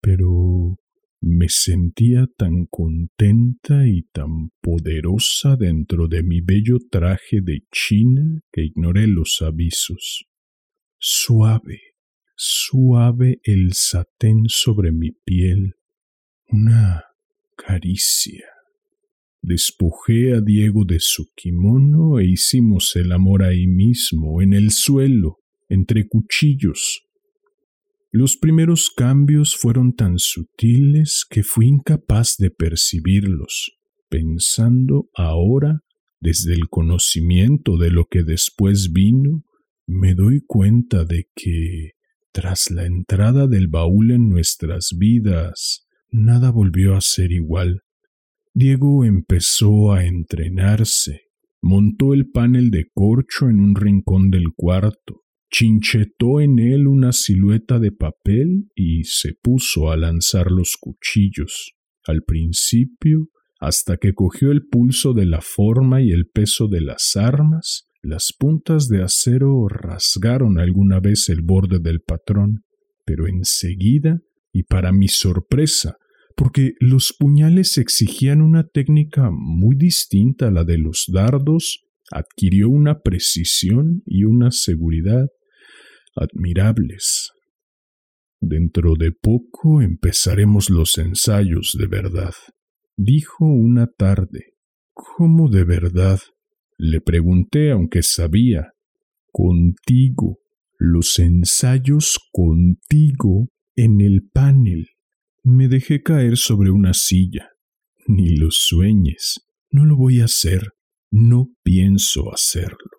Pero 0.01 0.79
me 1.21 1.51
sentía 1.51 2.27
tan 2.39 2.65
contenta 2.71 3.87
y 3.87 4.05
tan 4.11 4.49
poderosa 4.63 5.57
dentro 5.57 6.09
de 6.09 6.23
mi 6.23 6.41
bello 6.41 6.79
traje 6.91 7.43
de 7.43 7.67
China 7.71 8.41
que 8.51 8.65
ignoré 8.65 9.07
los 9.07 9.43
avisos. 9.43 10.25
Suave, 10.99 11.79
suave 12.35 13.39
el 13.43 13.75
satén 13.75 14.45
sobre 14.47 14.93
mi 14.93 15.11
piel, 15.11 15.75
una 16.49 17.05
caricia. 17.55 18.52
Despojé 19.43 20.35
a 20.35 20.41
Diego 20.41 20.85
de 20.85 21.01
su 21.01 21.27
kimono 21.35 22.19
e 22.19 22.27
hicimos 22.27 22.97
el 22.97 23.13
amor 23.13 23.43
ahí 23.43 23.67
mismo, 23.67 24.41
en 24.41 24.55
el 24.55 24.71
suelo, 24.71 25.39
entre 25.69 26.07
cuchillos, 26.09 27.03
los 28.15 28.37
primeros 28.37 28.91
cambios 28.95 29.57
fueron 29.57 29.95
tan 29.95 30.19
sutiles 30.19 31.25
que 31.31 31.43
fui 31.43 31.67
incapaz 31.67 32.37
de 32.37 32.51
percibirlos, 32.51 33.79
pensando 34.11 35.09
ahora, 35.15 35.81
desde 36.21 36.53
el 36.53 36.69
conocimiento 36.69 37.79
de 37.79 37.91
lo 37.91 38.05
que 38.05 38.23
después 38.23 38.93
vino, 38.93 39.45
me 39.87 40.15
doy 40.15 40.43
cuenta 40.47 41.07
de 41.07 41.25
que, 41.35 41.93
tras 42.33 42.71
la 42.71 42.85
entrada 42.85 43.47
del 43.47 43.69
baúl 43.69 44.11
en 44.11 44.29
nuestras 44.29 44.91
vidas, 44.99 45.87
nada 46.11 46.51
volvió 46.51 46.95
a 46.95 47.01
ser 47.01 47.33
igual. 47.33 47.81
Diego 48.55 49.07
empezó 49.07 49.93
a 49.93 50.05
entrenarse, 50.05 51.23
montó 51.63 52.13
el 52.13 52.31
panel 52.31 52.71
de 52.71 52.85
corcho 52.93 53.49
en 53.49 53.61
un 53.61 53.75
rincón 53.75 54.31
del 54.31 54.53
cuarto, 54.55 55.23
chinchetó 55.51 56.39
en 56.39 56.59
él 56.59 56.87
una 56.87 57.13
silueta 57.13 57.79
de 57.79 57.93
papel 57.93 58.69
y 58.75 59.05
se 59.05 59.33
puso 59.41 59.91
a 59.91 59.97
lanzar 59.97 60.51
los 60.51 60.77
cuchillos. 60.79 61.73
Al 62.05 62.25
principio, 62.25 63.29
hasta 63.59 63.97
que 63.97 64.13
cogió 64.13 64.51
el 64.51 64.67
pulso 64.67 65.15
de 65.15 65.25
la 65.25 65.41
forma 65.41 66.03
y 66.03 66.11
el 66.11 66.27
peso 66.27 66.69
de 66.69 66.83
las 66.83 67.17
armas, 67.17 67.89
las 68.03 68.35
puntas 68.39 68.89
de 68.89 69.03
acero 69.03 69.67
rasgaron 69.69 70.59
alguna 70.59 71.01
vez 71.01 71.31
el 71.31 71.41
borde 71.41 71.79
del 71.79 72.01
patrón, 72.01 72.65
pero 73.07 73.27
enseguida, 73.29 74.21
y 74.53 74.65
para 74.65 74.93
mi 74.93 75.09
sorpresa, 75.09 75.97
porque 76.37 76.75
los 76.81 77.15
puñales 77.19 77.79
exigían 77.79 78.43
una 78.43 78.67
técnica 78.67 79.31
muy 79.33 79.77
distinta 79.77 80.49
a 80.49 80.51
la 80.51 80.65
de 80.65 80.79
los 80.79 81.07
dardos, 81.13 81.85
adquirió 82.11 82.69
una 82.69 83.01
precisión 83.01 84.03
y 84.07 84.25
una 84.25 84.51
seguridad 84.51 85.29
admirables. 86.15 87.31
Dentro 88.41 88.95
de 88.99 89.13
poco 89.13 89.83
empezaremos 89.83 90.69
los 90.69 90.99
ensayos 90.99 91.77
de 91.79 91.87
verdad, 91.87 92.35
dijo 92.97 93.45
una 93.47 93.87
tarde. 93.87 94.55
¿Cómo 94.93 95.49
de 95.49 95.65
verdad? 95.65 96.21
Le 96.77 97.01
pregunté, 97.01 97.71
aunque 97.71 98.03
sabía. 98.03 98.73
Contigo. 99.31 100.39
Los 100.79 101.19
ensayos 101.19 102.19
contigo 102.33 103.49
en 103.77 104.01
el 104.01 104.29
panel. 104.33 104.87
Me 105.45 105.69
dejé 105.69 106.03
caer 106.03 106.37
sobre 106.37 106.71
una 106.71 106.95
silla. 106.95 107.51
Ni 108.07 108.37
lo 108.37 108.51
sueñes. 108.51 109.41
No 109.71 109.85
lo 109.85 109.97
voy 109.97 110.21
a 110.21 110.27
hacer. 110.27 110.69
No 111.11 111.49
pienso 111.63 112.33
hacerlo. 112.33 112.91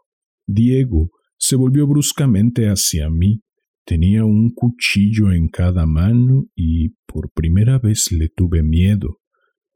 Diego 0.45 1.12
se 1.38 1.55
volvió 1.55 1.88
bruscamente 1.88 2.67
hacia 2.67 3.09
mí. 3.09 3.41
Tenía 3.85 4.25
un 4.25 4.51
cuchillo 4.53 5.31
en 5.31 5.47
cada 5.47 5.85
mano 5.85 6.45
y 6.55 6.89
por 7.05 7.31
primera 7.33 7.79
vez 7.79 8.12
le 8.12 8.29
tuve 8.29 8.63
miedo, 8.63 9.19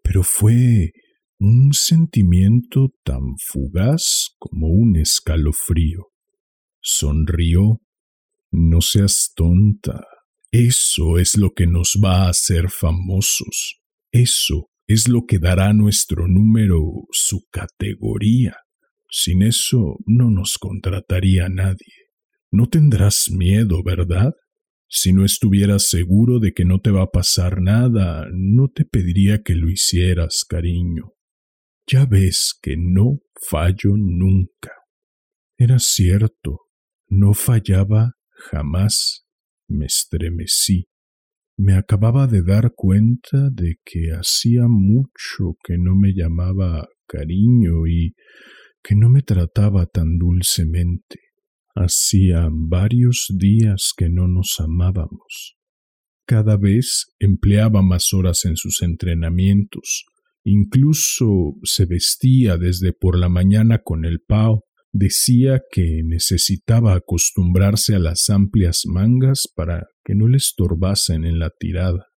pero 0.01 0.23
fue 0.23 0.91
un 1.39 1.73
sentimiento 1.73 2.93
tan 3.03 3.37
fugaz 3.37 4.35
como 4.39 4.67
un 4.67 4.95
escalofrío. 4.95 6.07
Sonrió. 6.81 7.81
No 8.49 8.79
seas 8.79 9.33
tonta, 9.35 10.05
eso 10.51 11.19
es 11.19 11.37
lo 11.37 11.51
que 11.51 11.67
nos 11.67 11.99
va 12.03 12.25
a 12.25 12.29
hacer 12.29 12.69
famosos. 12.69 13.81
Eso 14.11 14.69
es 14.87 15.09
lo 15.09 15.25
que 15.27 15.39
dará 15.39 15.69
a 15.69 15.73
nuestro 15.73 16.27
número 16.27 16.81
su 17.11 17.43
categoría. 17.51 18.55
Sin 19.09 19.41
eso 19.41 19.97
no 20.05 20.31
nos 20.31 20.57
contrataría 20.57 21.49
nadie. 21.49 22.07
No 22.49 22.67
tendrás 22.67 23.29
miedo, 23.29 23.83
¿verdad? 23.83 24.33
Si 24.89 25.11
no 25.11 25.25
estuvieras 25.25 25.89
seguro 25.89 26.39
de 26.39 26.53
que 26.53 26.63
no 26.63 26.79
te 26.79 26.91
va 26.91 27.03
a 27.03 27.11
pasar 27.11 27.61
nada, 27.61 28.27
no 28.31 28.69
te 28.69 28.85
pediría 28.85 29.43
que 29.43 29.53
lo 29.53 29.69
hicieras, 29.69 30.45
cariño. 30.47 31.13
Ya 31.85 32.05
ves 32.05 32.57
que 32.61 32.75
no 32.77 33.19
fallo 33.49 33.91
nunca. 33.97 34.71
Era 35.57 35.79
cierto, 35.79 36.61
no 37.07 37.33
fallaba 37.33 38.13
jamás 38.29 39.26
me 39.67 39.85
estremecí. 39.85 40.87
Me 41.57 41.73
acababa 41.73 42.27
de 42.27 42.43
dar 42.43 42.73
cuenta 42.75 43.49
de 43.51 43.77
que 43.83 44.11
hacía 44.11 44.67
mucho 44.67 45.55
que 45.63 45.77
no 45.77 45.95
me 45.95 46.13
llamaba 46.13 46.87
cariño 47.07 47.87
y 47.87 48.13
que 48.83 48.95
no 48.95 49.09
me 49.09 49.21
trataba 49.21 49.87
tan 49.87 50.17
dulcemente. 50.17 51.19
Hacía 51.75 52.47
varios 52.51 53.27
días 53.35 53.93
que 53.95 54.09
no 54.09 54.27
nos 54.27 54.59
amábamos. 54.59 55.55
Cada 56.27 56.57
vez 56.57 57.07
empleaba 57.19 57.81
más 57.81 58.13
horas 58.13 58.45
en 58.45 58.55
sus 58.55 58.81
entrenamientos, 58.81 60.05
incluso 60.43 61.55
se 61.63 61.85
vestía 61.85 62.57
desde 62.57 62.93
por 62.93 63.17
la 63.17 63.29
mañana 63.29 63.79
con 63.83 64.05
el 64.05 64.19
pao 64.19 64.66
Decía 64.99 65.61
que 65.69 66.01
necesitaba 66.03 66.95
acostumbrarse 66.95 67.93
a 67.93 67.99
las 67.99 68.31
amplias 68.31 68.87
mangas 68.87 69.47
para 69.55 69.85
que 70.03 70.15
no 70.15 70.27
le 70.27 70.37
estorbasen 70.37 71.23
en 71.23 71.37
la 71.37 71.51
tirada. 71.51 72.07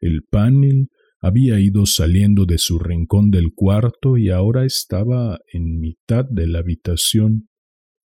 El 0.00 0.22
panel 0.22 0.88
había 1.20 1.60
ido 1.60 1.84
saliendo 1.84 2.46
de 2.46 2.56
su 2.56 2.78
rincón 2.78 3.30
del 3.30 3.52
cuarto 3.54 4.16
y 4.16 4.30
ahora 4.30 4.64
estaba 4.64 5.40
en 5.52 5.78
mitad 5.78 6.24
de 6.24 6.46
la 6.46 6.60
habitación. 6.60 7.50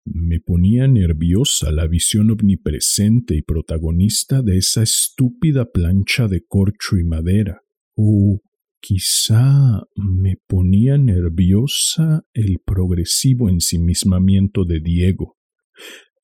Me 0.04 0.40
ponía 0.40 0.88
nerviosa 0.88 1.70
la 1.70 1.86
visión 1.86 2.28
omnipresente 2.32 3.36
y 3.36 3.42
protagonista 3.42 4.42
de 4.42 4.56
esa 4.56 4.82
estúpida 4.82 5.66
plancha 5.70 6.26
de 6.26 6.42
corcho 6.44 6.96
y 6.96 7.04
madera. 7.04 7.60
Oh, 7.94 8.40
Quizá 8.84 9.86
me 9.94 10.38
ponía 10.48 10.98
nerviosa 10.98 12.24
el 12.34 12.58
progresivo 12.66 13.48
ensimismamiento 13.48 14.64
de 14.64 14.80
Diego. 14.80 15.36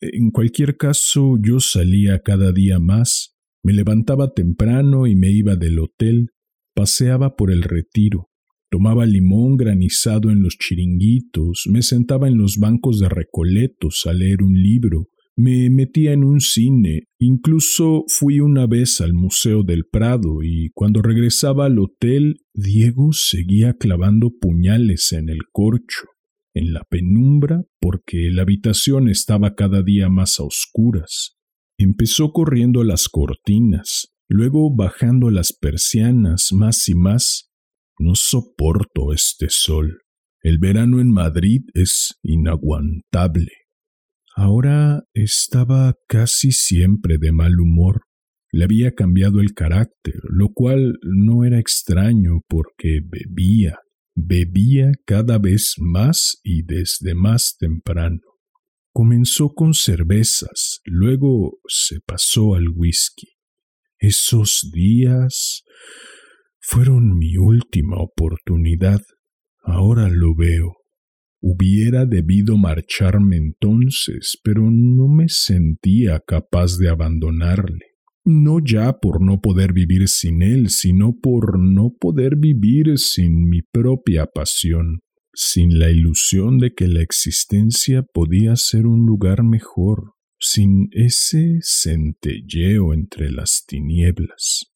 En 0.00 0.32
cualquier 0.32 0.76
caso, 0.76 1.36
yo 1.40 1.60
salía 1.60 2.18
cada 2.18 2.50
día 2.50 2.80
más, 2.80 3.36
me 3.62 3.72
levantaba 3.72 4.34
temprano 4.34 5.06
y 5.06 5.14
me 5.14 5.30
iba 5.30 5.54
del 5.54 5.78
hotel, 5.78 6.30
paseaba 6.74 7.36
por 7.36 7.52
el 7.52 7.62
retiro, 7.62 8.28
tomaba 8.70 9.06
limón 9.06 9.56
granizado 9.56 10.28
en 10.30 10.42
los 10.42 10.58
chiringuitos, 10.58 11.68
me 11.70 11.82
sentaba 11.82 12.26
en 12.26 12.38
los 12.38 12.56
bancos 12.56 12.98
de 12.98 13.08
recoletos 13.08 14.02
a 14.06 14.12
leer 14.12 14.42
un 14.42 14.60
libro, 14.60 15.06
me 15.38 15.70
metía 15.70 16.14
en 16.14 16.24
un 16.24 16.40
cine, 16.40 17.04
incluso 17.20 18.02
fui 18.08 18.40
una 18.40 18.66
vez 18.66 19.00
al 19.00 19.14
Museo 19.14 19.62
del 19.62 19.84
Prado 19.88 20.42
y 20.42 20.70
cuando 20.74 21.00
regresaba 21.00 21.66
al 21.66 21.78
hotel, 21.78 22.40
Diego 22.54 23.12
seguía 23.12 23.74
clavando 23.74 24.32
puñales 24.40 25.12
en 25.12 25.28
el 25.28 25.38
corcho, 25.52 26.06
en 26.54 26.72
la 26.72 26.82
penumbra, 26.90 27.62
porque 27.80 28.30
la 28.32 28.42
habitación 28.42 29.08
estaba 29.08 29.54
cada 29.54 29.84
día 29.84 30.08
más 30.08 30.40
a 30.40 30.42
oscuras. 30.42 31.36
Empezó 31.78 32.32
corriendo 32.32 32.82
las 32.82 33.08
cortinas, 33.08 34.12
luego 34.28 34.74
bajando 34.74 35.30
las 35.30 35.52
persianas 35.52 36.48
más 36.50 36.88
y 36.88 36.96
más. 36.96 37.48
No 38.00 38.16
soporto 38.16 39.12
este 39.12 39.50
sol. 39.50 40.00
El 40.42 40.58
verano 40.58 41.00
en 41.00 41.12
Madrid 41.12 41.60
es 41.74 42.18
inaguantable. 42.24 43.67
Ahora 44.40 45.02
estaba 45.14 45.94
casi 46.06 46.52
siempre 46.52 47.18
de 47.18 47.32
mal 47.32 47.58
humor. 47.58 48.02
Le 48.52 48.62
había 48.62 48.92
cambiado 48.92 49.40
el 49.40 49.52
carácter, 49.52 50.14
lo 50.30 50.50
cual 50.54 50.96
no 51.02 51.44
era 51.44 51.58
extraño 51.58 52.42
porque 52.46 53.00
bebía, 53.04 53.80
bebía 54.14 54.92
cada 55.04 55.38
vez 55.38 55.74
más 55.78 56.38
y 56.44 56.62
desde 56.62 57.16
más 57.16 57.56
temprano. 57.58 58.20
Comenzó 58.92 59.48
con 59.48 59.74
cervezas, 59.74 60.82
luego 60.84 61.58
se 61.66 61.98
pasó 62.06 62.54
al 62.54 62.68
whisky. 62.68 63.26
Esos 63.98 64.70
días 64.72 65.64
fueron 66.60 67.18
mi 67.18 67.36
última 67.38 67.96
oportunidad. 67.96 69.00
Ahora 69.64 70.08
lo 70.08 70.36
veo. 70.36 70.77
Hubiera 71.40 72.04
debido 72.04 72.56
marcharme 72.56 73.36
entonces, 73.36 74.38
pero 74.42 74.70
no 74.70 75.08
me 75.08 75.28
sentía 75.28 76.20
capaz 76.26 76.78
de 76.78 76.88
abandonarle. 76.88 77.86
No 78.24 78.58
ya 78.62 78.98
por 78.98 79.22
no 79.22 79.40
poder 79.40 79.72
vivir 79.72 80.08
sin 80.08 80.42
él, 80.42 80.68
sino 80.68 81.16
por 81.16 81.58
no 81.58 81.94
poder 81.98 82.36
vivir 82.36 82.98
sin 82.98 83.48
mi 83.48 83.62
propia 83.62 84.26
pasión, 84.26 85.00
sin 85.32 85.78
la 85.78 85.90
ilusión 85.90 86.58
de 86.58 86.74
que 86.74 86.88
la 86.88 87.00
existencia 87.00 88.02
podía 88.02 88.56
ser 88.56 88.86
un 88.86 89.06
lugar 89.06 89.44
mejor, 89.44 90.14
sin 90.40 90.88
ese 90.92 91.60
centelleo 91.62 92.92
entre 92.92 93.30
las 93.30 93.64
tinieblas. 93.66 94.72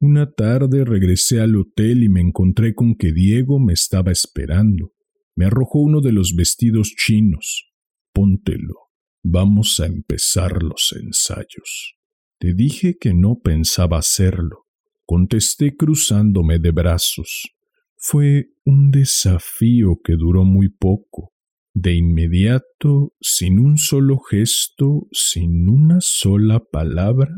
Una 0.00 0.32
tarde 0.32 0.84
regresé 0.84 1.40
al 1.40 1.56
hotel 1.56 2.02
y 2.02 2.08
me 2.08 2.20
encontré 2.20 2.74
con 2.74 2.96
que 2.96 3.12
Diego 3.12 3.58
me 3.58 3.74
estaba 3.74 4.10
esperando. 4.10 4.95
Me 5.36 5.46
arrojó 5.46 5.80
uno 5.80 6.00
de 6.00 6.12
los 6.12 6.34
vestidos 6.34 6.94
chinos. 6.96 7.70
Póntelo. 8.12 8.74
Vamos 9.22 9.78
a 9.80 9.86
empezar 9.86 10.62
los 10.62 10.94
ensayos. 10.98 11.96
Te 12.38 12.54
dije 12.54 12.96
que 12.98 13.12
no 13.12 13.40
pensaba 13.42 13.98
hacerlo. 13.98 14.66
Contesté 15.04 15.76
cruzándome 15.76 16.58
de 16.58 16.70
brazos. 16.70 17.50
Fue 17.96 18.48
un 18.64 18.90
desafío 18.90 20.00
que 20.02 20.14
duró 20.14 20.44
muy 20.44 20.68
poco. 20.68 21.32
De 21.74 21.94
inmediato, 21.94 23.12
sin 23.20 23.58
un 23.58 23.76
solo 23.76 24.18
gesto, 24.18 25.08
sin 25.12 25.68
una 25.68 25.98
sola 26.00 26.60
palabra, 26.60 27.34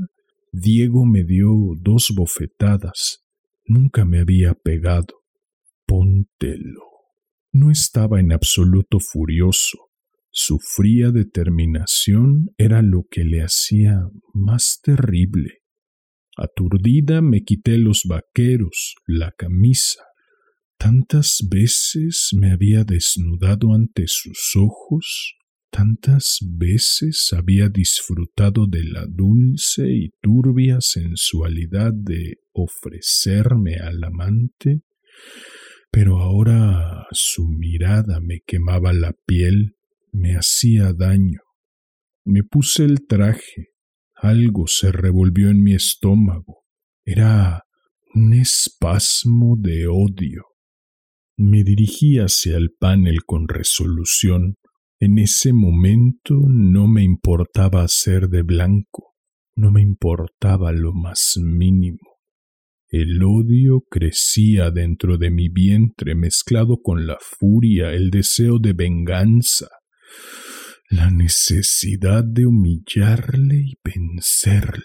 Diego 0.52 1.04
me 1.04 1.24
dio 1.24 1.50
dos 1.80 2.12
bofetadas. 2.14 3.24
Nunca 3.66 4.04
me 4.04 4.20
había 4.20 4.54
pegado. 4.54 5.24
Póntelo. 5.86 6.97
No 7.52 7.70
estaba 7.70 8.20
en 8.20 8.32
absoluto 8.32 8.98
furioso. 9.00 9.78
Su 10.30 10.58
fría 10.58 11.10
determinación 11.10 12.50
era 12.58 12.82
lo 12.82 13.04
que 13.10 13.24
le 13.24 13.42
hacía 13.42 14.00
más 14.34 14.80
terrible. 14.82 15.62
Aturdida 16.36 17.20
me 17.22 17.42
quité 17.42 17.78
los 17.78 18.02
vaqueros, 18.04 18.94
la 19.06 19.32
camisa. 19.32 20.04
Tantas 20.78 21.38
veces 21.50 22.28
me 22.38 22.52
había 22.52 22.84
desnudado 22.84 23.74
ante 23.74 24.04
sus 24.06 24.52
ojos, 24.54 25.34
tantas 25.70 26.38
veces 26.42 27.30
había 27.32 27.68
disfrutado 27.68 28.68
de 28.68 28.84
la 28.84 29.06
dulce 29.08 29.90
y 29.90 30.10
turbia 30.20 30.78
sensualidad 30.80 31.92
de 31.92 32.36
ofrecerme 32.52 33.76
al 33.76 34.04
amante, 34.04 34.82
pero 35.90 36.18
ahora 36.18 37.06
su 37.12 37.48
mirada 37.48 38.20
me 38.20 38.40
quemaba 38.46 38.92
la 38.92 39.14
piel, 39.26 39.76
me 40.12 40.36
hacía 40.36 40.92
daño. 40.92 41.40
Me 42.24 42.42
puse 42.42 42.84
el 42.84 43.06
traje, 43.06 43.68
algo 44.14 44.66
se 44.66 44.92
revolvió 44.92 45.48
en 45.48 45.62
mi 45.62 45.74
estómago. 45.74 46.64
Era 47.04 47.64
un 48.14 48.34
espasmo 48.34 49.56
de 49.58 49.86
odio. 49.86 50.44
Me 51.36 51.62
dirigí 51.62 52.18
hacia 52.18 52.56
el 52.56 52.70
panel 52.78 53.24
con 53.24 53.48
resolución. 53.48 54.56
En 55.00 55.18
ese 55.18 55.52
momento 55.52 56.34
no 56.48 56.88
me 56.88 57.04
importaba 57.04 57.86
ser 57.86 58.28
de 58.28 58.42
blanco, 58.42 59.14
no 59.54 59.70
me 59.70 59.80
importaba 59.80 60.72
lo 60.72 60.92
más 60.92 61.38
mínimo. 61.40 62.17
El 62.90 63.22
odio 63.22 63.84
crecía 63.90 64.70
dentro 64.70 65.18
de 65.18 65.30
mi 65.30 65.50
vientre 65.50 66.14
mezclado 66.14 66.80
con 66.82 67.06
la 67.06 67.18
furia, 67.20 67.92
el 67.92 68.10
deseo 68.10 68.58
de 68.58 68.72
venganza, 68.72 69.68
la 70.88 71.10
necesidad 71.10 72.24
de 72.24 72.46
humillarle 72.46 73.56
y 73.56 73.74
vencerle. 73.84 74.84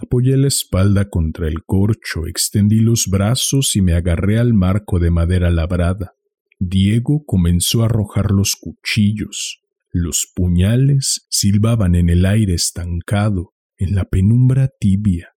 Apoyé 0.00 0.38
la 0.38 0.48
espalda 0.48 1.10
contra 1.10 1.46
el 1.46 1.62
corcho, 1.64 2.26
extendí 2.26 2.80
los 2.80 3.06
brazos 3.06 3.76
y 3.76 3.82
me 3.82 3.92
agarré 3.92 4.38
al 4.38 4.54
marco 4.54 4.98
de 4.98 5.10
madera 5.10 5.50
labrada. 5.50 6.14
Diego 6.58 7.24
comenzó 7.26 7.82
a 7.82 7.86
arrojar 7.86 8.30
los 8.30 8.56
cuchillos. 8.56 9.60
Los 9.92 10.26
puñales 10.34 11.26
silbaban 11.28 11.94
en 11.94 12.08
el 12.08 12.24
aire 12.24 12.54
estancado, 12.54 13.52
en 13.76 13.94
la 13.94 14.06
penumbra 14.06 14.70
tibia. 14.80 15.33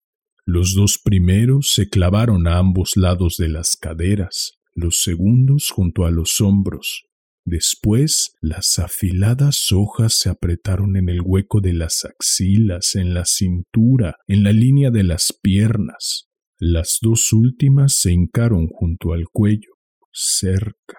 Los 0.46 0.74
dos 0.74 0.98
primeros 1.02 1.70
se 1.70 1.88
clavaron 1.88 2.46
a 2.46 2.58
ambos 2.58 2.96
lados 2.96 3.36
de 3.38 3.48
las 3.48 3.76
caderas, 3.76 4.58
los 4.74 4.98
segundos 4.98 5.70
junto 5.70 6.04
a 6.04 6.10
los 6.10 6.40
hombros, 6.40 7.04
Después 7.46 8.32
las 8.40 8.78
afiladas 8.78 9.70
hojas 9.70 10.14
se 10.14 10.30
apretaron 10.30 10.96
en 10.96 11.10
el 11.10 11.20
hueco 11.22 11.60
de 11.60 11.74
las 11.74 12.06
axilas, 12.06 12.94
en 12.94 13.12
la 13.12 13.26
cintura, 13.26 14.16
en 14.26 14.44
la 14.44 14.52
línea 14.52 14.90
de 14.90 15.02
las 15.02 15.38
piernas. 15.42 16.30
Las 16.58 16.98
dos 17.02 17.34
últimas 17.34 17.98
se 17.98 18.12
hincaron 18.12 18.68
junto 18.68 19.12
al 19.12 19.26
cuello, 19.30 19.74
cerca, 20.10 20.98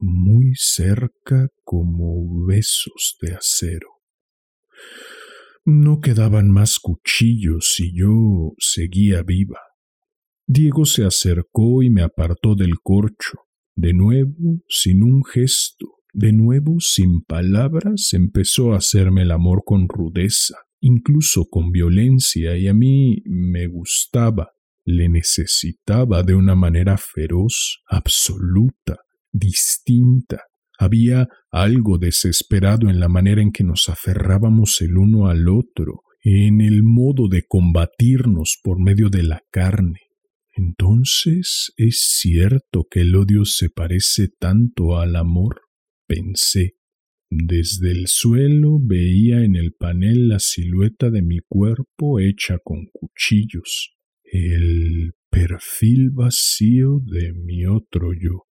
muy 0.00 0.54
cerca 0.56 1.50
como 1.62 2.44
besos 2.46 3.16
de 3.20 3.34
acero. 3.36 3.90
No 5.68 6.00
quedaban 6.00 6.48
más 6.48 6.78
cuchillos 6.78 7.80
y 7.80 7.92
yo 7.92 8.54
seguía 8.56 9.24
viva. 9.24 9.58
Diego 10.46 10.86
se 10.86 11.04
acercó 11.04 11.82
y 11.82 11.90
me 11.90 12.02
apartó 12.02 12.54
del 12.54 12.78
corcho. 12.80 13.40
De 13.74 13.92
nuevo, 13.92 14.60
sin 14.68 15.02
un 15.02 15.24
gesto, 15.24 15.96
de 16.12 16.32
nuevo, 16.32 16.76
sin 16.78 17.22
palabras, 17.22 18.10
empezó 18.12 18.74
a 18.74 18.76
hacerme 18.76 19.22
el 19.22 19.32
amor 19.32 19.64
con 19.66 19.88
rudeza, 19.88 20.54
incluso 20.80 21.46
con 21.50 21.72
violencia, 21.72 22.56
y 22.56 22.68
a 22.68 22.72
mí 22.72 23.24
me 23.24 23.66
gustaba, 23.66 24.52
le 24.84 25.08
necesitaba 25.08 26.22
de 26.22 26.36
una 26.36 26.54
manera 26.54 26.96
feroz, 26.96 27.82
absoluta, 27.88 28.98
distinta. 29.32 30.44
Había 30.78 31.28
algo 31.50 31.98
desesperado 31.98 32.88
en 32.88 33.00
la 33.00 33.08
manera 33.08 33.42
en 33.42 33.52
que 33.52 33.64
nos 33.64 33.88
aferrábamos 33.88 34.80
el 34.80 34.96
uno 34.96 35.28
al 35.28 35.48
otro, 35.48 36.02
en 36.22 36.60
el 36.60 36.82
modo 36.82 37.28
de 37.28 37.44
combatirnos 37.46 38.58
por 38.62 38.80
medio 38.82 39.08
de 39.08 39.22
la 39.22 39.42
carne. 39.50 40.00
Entonces 40.56 41.72
es 41.76 42.16
cierto 42.18 42.86
que 42.90 43.02
el 43.02 43.14
odio 43.14 43.44
se 43.44 43.68
parece 43.68 44.28
tanto 44.28 44.98
al 44.98 45.16
amor, 45.16 45.60
pensé. 46.06 46.76
Desde 47.28 47.90
el 47.90 48.06
suelo 48.06 48.78
veía 48.80 49.44
en 49.44 49.56
el 49.56 49.74
panel 49.74 50.28
la 50.28 50.38
silueta 50.38 51.10
de 51.10 51.22
mi 51.22 51.38
cuerpo 51.46 52.20
hecha 52.20 52.58
con 52.62 52.86
cuchillos, 52.92 53.96
el 54.24 55.12
perfil 55.30 56.10
vacío 56.10 57.00
de 57.04 57.32
mi 57.34 57.66
otro 57.66 58.12
yo. 58.14 58.46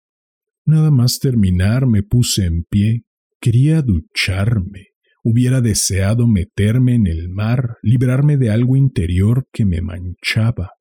Nada 0.66 0.92
más 0.92 1.20
terminar 1.20 1.86
me 1.86 2.02
puse 2.02 2.46
en 2.46 2.64
pie, 2.64 3.04
quería 3.40 3.82
ducharme, 3.82 4.88
hubiera 5.24 5.62
deseado 5.62 6.28
meterme 6.28 6.96
en 6.96 7.08
el 7.08 7.30
mar, 7.30 7.78
librarme 7.84 8.38
de 8.38 8.50
algo 8.50 8.76
interior 8.76 9.48
que 9.54 9.66
me 9.66 9.82
manchaba, 9.82 10.72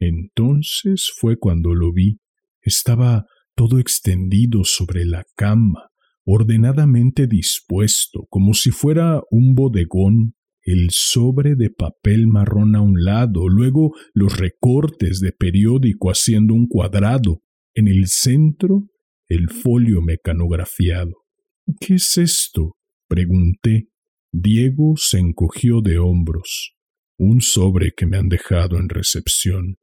entonces 0.00 1.12
fue 1.16 1.38
cuando 1.38 1.74
lo 1.74 1.92
vi. 1.92 2.20
Estaba 2.62 3.26
todo 3.54 3.78
extendido 3.78 4.64
sobre 4.64 5.04
la 5.04 5.24
cama, 5.36 5.90
ordenadamente 6.24 7.26
dispuesto, 7.26 8.26
como 8.30 8.54
si 8.54 8.70
fuera 8.70 9.20
un 9.30 9.54
bodegón, 9.54 10.34
el 10.62 10.88
sobre 10.90 11.54
de 11.54 11.70
papel 11.70 12.26
marrón 12.26 12.76
a 12.76 12.82
un 12.82 13.02
lado, 13.02 13.48
luego 13.48 13.92
los 14.12 14.38
recortes 14.38 15.20
de 15.20 15.32
periódico 15.32 16.10
haciendo 16.10 16.54
un 16.54 16.66
cuadrado, 16.66 17.40
en 17.74 17.88
el 17.88 18.06
centro 18.06 18.88
el 19.28 19.50
folio 19.50 20.00
mecanografiado. 20.00 21.24
¿Qué 21.80 21.94
es 21.94 22.18
esto? 22.18 22.76
pregunté. 23.08 23.88
Diego 24.32 24.94
se 24.96 25.18
encogió 25.18 25.80
de 25.80 25.98
hombros. 25.98 26.74
Un 27.18 27.40
sobre 27.40 27.92
que 27.96 28.06
me 28.06 28.16
han 28.16 28.28
dejado 28.28 28.78
en 28.78 28.88
recepción. 28.88 29.78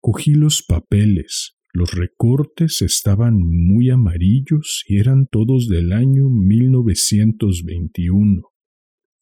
Cogí 0.00 0.34
los 0.34 0.62
papeles. 0.62 1.56
Los 1.72 1.92
recortes 1.92 2.82
estaban 2.82 3.38
muy 3.38 3.90
amarillos 3.90 4.84
y 4.86 4.98
eran 4.98 5.26
todos 5.26 5.68
del 5.68 5.92
año 5.92 6.28
1921. 6.28 8.42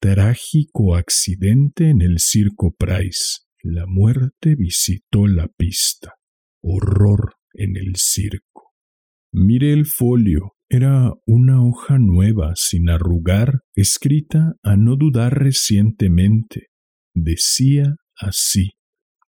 Trágico 0.01 0.97
accidente 0.97 1.91
en 1.91 2.01
el 2.01 2.19
Circo 2.19 2.75
Price. 2.79 3.41
La 3.63 3.85
muerte 3.87 4.55
visitó 4.57 5.27
la 5.27 5.49
pista. 5.49 6.15
Horror 6.63 7.35
en 7.53 7.77
el 7.77 7.97
circo. 7.97 8.70
Miré 9.33 9.73
el 9.73 9.87
folio. 9.87 10.55
Era 10.69 11.13
una 11.25 11.65
hoja 11.65 11.99
nueva, 11.99 12.53
sin 12.57 12.91
arrugar, 12.91 13.61
escrita 13.77 14.55
a 14.65 14.77
no 14.77 14.97
dudar 14.97 15.39
recientemente. 15.39 16.67
Decía 17.15 17.95
así. 18.17 18.71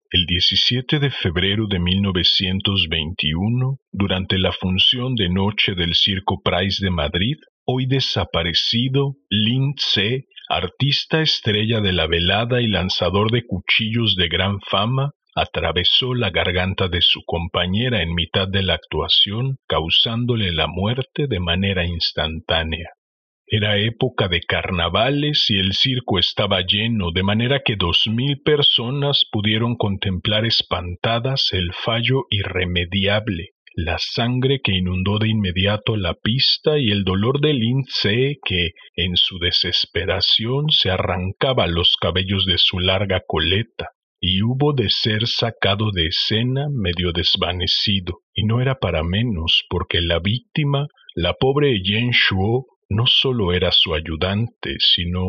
El 0.10 0.26
17 0.26 1.00
de 1.00 1.12
febrero 1.12 1.68
de 1.68 1.80
1921, 1.80 3.78
durante 3.92 4.40
la 4.40 4.52
función 4.52 5.14
de 5.14 5.30
noche 5.30 5.76
del 5.76 5.94
Circo 5.94 6.42
Price 6.44 6.84
de 6.84 6.90
Madrid, 6.90 7.38
hoy 7.66 7.86
desaparecido, 7.86 9.18
Lin 9.30 9.76
Tse, 9.76 10.26
artista 10.50 11.22
estrella 11.22 11.80
de 11.80 11.94
la 11.94 12.08
velada 12.08 12.60
y 12.62 12.68
lanzador 12.68 13.32
de 13.32 13.46
cuchillos 13.46 14.16
de 14.16 14.28
gran 14.28 14.60
fama, 14.62 15.12
atravesó 15.36 16.14
la 16.14 16.30
garganta 16.30 16.88
de 16.88 17.02
su 17.02 17.24
compañera 17.26 18.02
en 18.02 18.14
mitad 18.14 18.48
de 18.48 18.64
la 18.64 18.74
actuación, 18.74 19.58
causándole 19.68 20.52
la 20.52 20.68
muerte 20.68 21.28
de 21.28 21.40
manera 21.40 21.86
instantánea. 21.86 22.90
Era 23.54 23.78
época 23.78 24.30
de 24.30 24.40
carnavales 24.40 25.50
y 25.50 25.58
el 25.58 25.74
circo 25.74 26.20
estaba 26.20 26.62
lleno, 26.62 27.12
de 27.12 27.22
manera 27.22 27.62
que 27.66 27.76
dos 27.76 28.08
mil 28.08 28.42
personas 28.42 29.26
pudieron 29.30 29.76
contemplar 29.76 30.46
espantadas 30.46 31.50
el 31.52 31.74
fallo 31.74 32.28
irremediable, 32.30 33.50
la 33.76 33.98
sangre 34.00 34.62
que 34.62 34.74
inundó 34.74 35.18
de 35.18 35.30
inmediato 35.30 35.98
la 35.98 36.14
pista 36.14 36.78
y 36.78 36.92
el 36.92 37.04
dolor 37.04 37.42
de 37.42 37.54
Lindsay 37.54 38.38
que, 38.46 38.72
en 38.96 39.18
su 39.18 39.38
desesperación, 39.40 40.70
se 40.70 40.90
arrancaba 40.90 41.68
los 41.68 41.96
cabellos 42.00 42.46
de 42.46 42.58
su 42.58 42.80
larga 42.80 43.22
coleta, 43.28 43.90
y 44.22 44.44
hubo 44.44 44.74
de 44.74 44.90
ser 44.92 45.28
sacado 45.28 45.90
de 45.92 46.06
escena 46.06 46.68
medio 46.72 47.12
desvanecido, 47.12 48.20
y 48.36 48.44
no 48.44 48.62
era 48.62 48.76
para 48.76 49.02
menos 49.02 49.64
porque 49.68 50.00
la 50.00 50.20
víctima, 50.20 50.88
la 51.16 51.34
pobre 51.34 51.82
Yen 51.82 52.12
Shuo, 52.12 52.68
no 52.88 53.08
solo 53.08 53.52
era 53.52 53.72
su 53.72 53.96
ayudante, 53.96 54.76
sino 54.78 55.24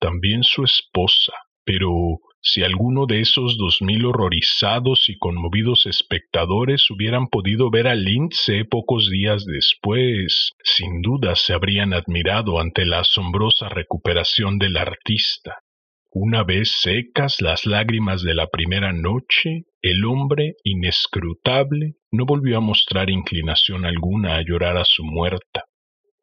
también 0.00 0.44
su 0.44 0.64
esposa. 0.64 1.34
Pero 1.64 2.20
si 2.40 2.62
alguno 2.62 3.04
de 3.04 3.20
esos 3.20 3.58
dos 3.58 3.82
mil 3.82 4.06
horrorizados 4.06 5.10
y 5.10 5.18
conmovidos 5.18 5.84
espectadores 5.86 6.90
hubieran 6.90 7.26
podido 7.26 7.70
ver 7.70 7.88
a 7.88 7.94
Lindsay 7.94 8.64
pocos 8.64 9.10
días 9.10 9.44
después, 9.44 10.52
sin 10.64 11.02
duda 11.02 11.36
se 11.36 11.52
habrían 11.52 11.92
admirado 11.92 12.60
ante 12.60 12.86
la 12.86 13.00
asombrosa 13.00 13.68
recuperación 13.68 14.58
del 14.58 14.78
artista. 14.78 15.58
Una 16.10 16.42
vez 16.42 16.80
secas 16.80 17.42
las 17.42 17.66
lágrimas 17.66 18.22
de 18.22 18.34
la 18.34 18.46
primera 18.46 18.94
noche, 18.94 19.64
el 19.82 20.06
hombre 20.06 20.54
inescrutable 20.64 21.96
no 22.10 22.24
volvió 22.24 22.56
a 22.56 22.60
mostrar 22.60 23.10
inclinación 23.10 23.84
alguna 23.84 24.36
a 24.36 24.42
llorar 24.42 24.78
a 24.78 24.86
su 24.86 25.04
muerta. 25.04 25.64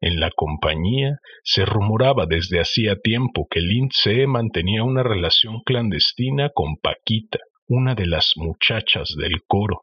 En 0.00 0.18
la 0.18 0.32
compañía 0.34 1.18
se 1.44 1.64
rumoraba 1.64 2.26
desde 2.26 2.58
hacía 2.58 2.96
tiempo 2.96 3.46
que 3.48 3.60
Lindsay 3.60 4.26
mantenía 4.26 4.82
una 4.82 5.04
relación 5.04 5.60
clandestina 5.64 6.50
con 6.52 6.78
Paquita, 6.82 7.38
una 7.68 7.94
de 7.94 8.06
las 8.06 8.32
muchachas 8.36 9.14
del 9.16 9.44
coro. 9.46 9.82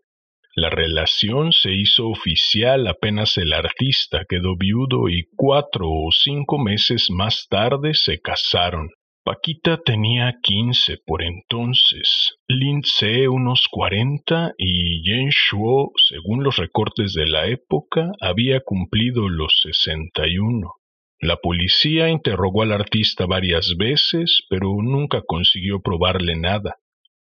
La 0.53 0.69
relación 0.69 1.53
se 1.53 1.71
hizo 1.71 2.09
oficial 2.09 2.87
apenas 2.87 3.37
el 3.37 3.53
artista 3.53 4.25
quedó 4.27 4.57
viudo 4.57 5.07
y 5.07 5.29
cuatro 5.37 5.87
o 5.89 6.11
cinco 6.11 6.59
meses 6.59 7.09
más 7.09 7.47
tarde 7.49 7.93
se 7.93 8.19
casaron. 8.19 8.89
Paquita 9.25 9.77
tenía 9.77 10.39
quince 10.43 10.97
por 11.05 11.23
entonces, 11.23 12.35
Lindsay 12.45 13.25
unos 13.27 13.69
cuarenta 13.71 14.51
y 14.57 15.01
Yen 15.01 15.29
Shuo, 15.29 15.93
según 16.09 16.43
los 16.43 16.57
recortes 16.57 17.13
de 17.13 17.27
la 17.27 17.47
época, 17.47 18.11
había 18.19 18.59
cumplido 18.59 19.29
los 19.29 19.61
sesenta 19.61 20.27
y 20.27 20.39
uno. 20.39 20.73
La 21.21 21.37
policía 21.37 22.09
interrogó 22.09 22.63
al 22.63 22.73
artista 22.73 23.25
varias 23.25 23.75
veces, 23.77 24.43
pero 24.49 24.67
nunca 24.81 25.21
consiguió 25.25 25.79
probarle 25.79 26.35
nada. 26.35 26.75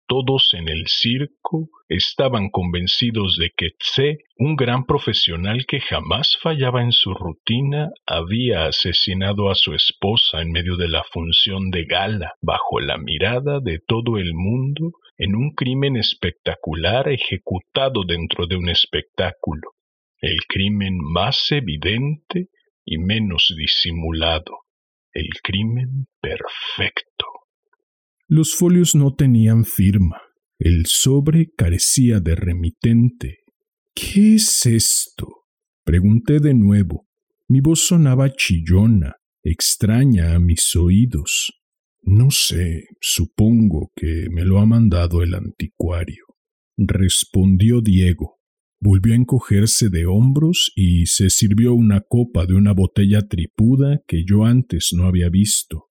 Todos 0.08 0.54
en 0.54 0.70
el 0.70 0.86
circo 0.86 1.68
estaban 1.86 2.48
convencidos 2.48 3.36
de 3.36 3.50
que 3.54 3.72
Tse, 3.78 4.24
un 4.38 4.56
gran 4.56 4.86
profesional 4.86 5.66
que 5.66 5.80
jamás 5.80 6.38
fallaba 6.40 6.82
en 6.82 6.92
su 6.92 7.12
rutina, 7.12 7.90
había 8.06 8.64
asesinado 8.64 9.50
a 9.50 9.54
su 9.54 9.74
esposa 9.74 10.40
en 10.40 10.50
medio 10.50 10.76
de 10.76 10.88
la 10.88 11.04
función 11.12 11.70
de 11.70 11.84
gala, 11.84 12.32
bajo 12.40 12.80
la 12.80 12.96
mirada 12.96 13.60
de 13.60 13.80
todo 13.86 14.16
el 14.16 14.32
mundo, 14.32 14.92
en 15.18 15.36
un 15.36 15.50
crimen 15.54 15.96
espectacular 15.96 17.10
ejecutado 17.10 18.02
dentro 18.06 18.46
de 18.46 18.56
un 18.56 18.70
espectáculo, 18.70 19.72
el 20.22 20.38
crimen 20.48 20.96
más 20.96 21.52
evidente 21.52 22.46
y 22.82 22.96
menos 22.96 23.52
disimulado, 23.54 24.60
el 25.12 25.28
crimen 25.42 26.06
perfecto. 26.22 27.26
Los 28.30 28.54
folios 28.54 28.94
no 28.94 29.14
tenían 29.14 29.64
firma. 29.64 30.20
El 30.58 30.84
sobre 30.84 31.50
carecía 31.56 32.20
de 32.20 32.34
remitente. 32.34 33.38
¿Qué 33.94 34.34
es 34.34 34.66
esto? 34.66 35.46
Pregunté 35.82 36.38
de 36.38 36.52
nuevo. 36.52 37.08
Mi 37.48 37.60
voz 37.60 37.86
sonaba 37.86 38.30
chillona, 38.30 39.16
extraña 39.42 40.34
a 40.34 40.40
mis 40.40 40.76
oídos. 40.76 41.54
No 42.02 42.30
sé, 42.30 42.88
supongo 43.00 43.92
que 43.96 44.26
me 44.30 44.44
lo 44.44 44.58
ha 44.58 44.66
mandado 44.66 45.22
el 45.22 45.32
anticuario. 45.32 46.26
Respondió 46.76 47.80
Diego. 47.80 48.40
Volvió 48.78 49.14
a 49.14 49.16
encogerse 49.16 49.88
de 49.88 50.04
hombros 50.04 50.70
y 50.76 51.06
se 51.06 51.30
sirvió 51.30 51.72
una 51.72 52.02
copa 52.02 52.44
de 52.44 52.52
una 52.52 52.74
botella 52.74 53.22
tripuda 53.22 54.02
que 54.06 54.24
yo 54.26 54.44
antes 54.44 54.90
no 54.92 55.06
había 55.06 55.30
visto. 55.30 55.86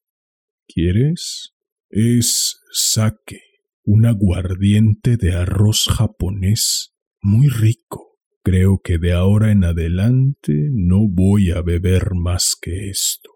¿Quieres? 0.68 1.57
Es 1.90 2.60
sake, 2.72 3.42
un 3.84 4.06
aguardiente 4.06 5.16
de 5.16 5.34
arroz 5.34 5.88
japonés, 5.88 6.94
muy 7.22 7.48
rico. 7.48 8.18
Creo 8.44 8.80
que 8.84 8.98
de 8.98 9.14
ahora 9.14 9.52
en 9.52 9.64
adelante 9.64 10.70
no 10.72 11.08
voy 11.08 11.52
a 11.52 11.62
beber 11.62 12.14
más 12.14 12.56
que 12.62 12.90
esto. 12.90 13.30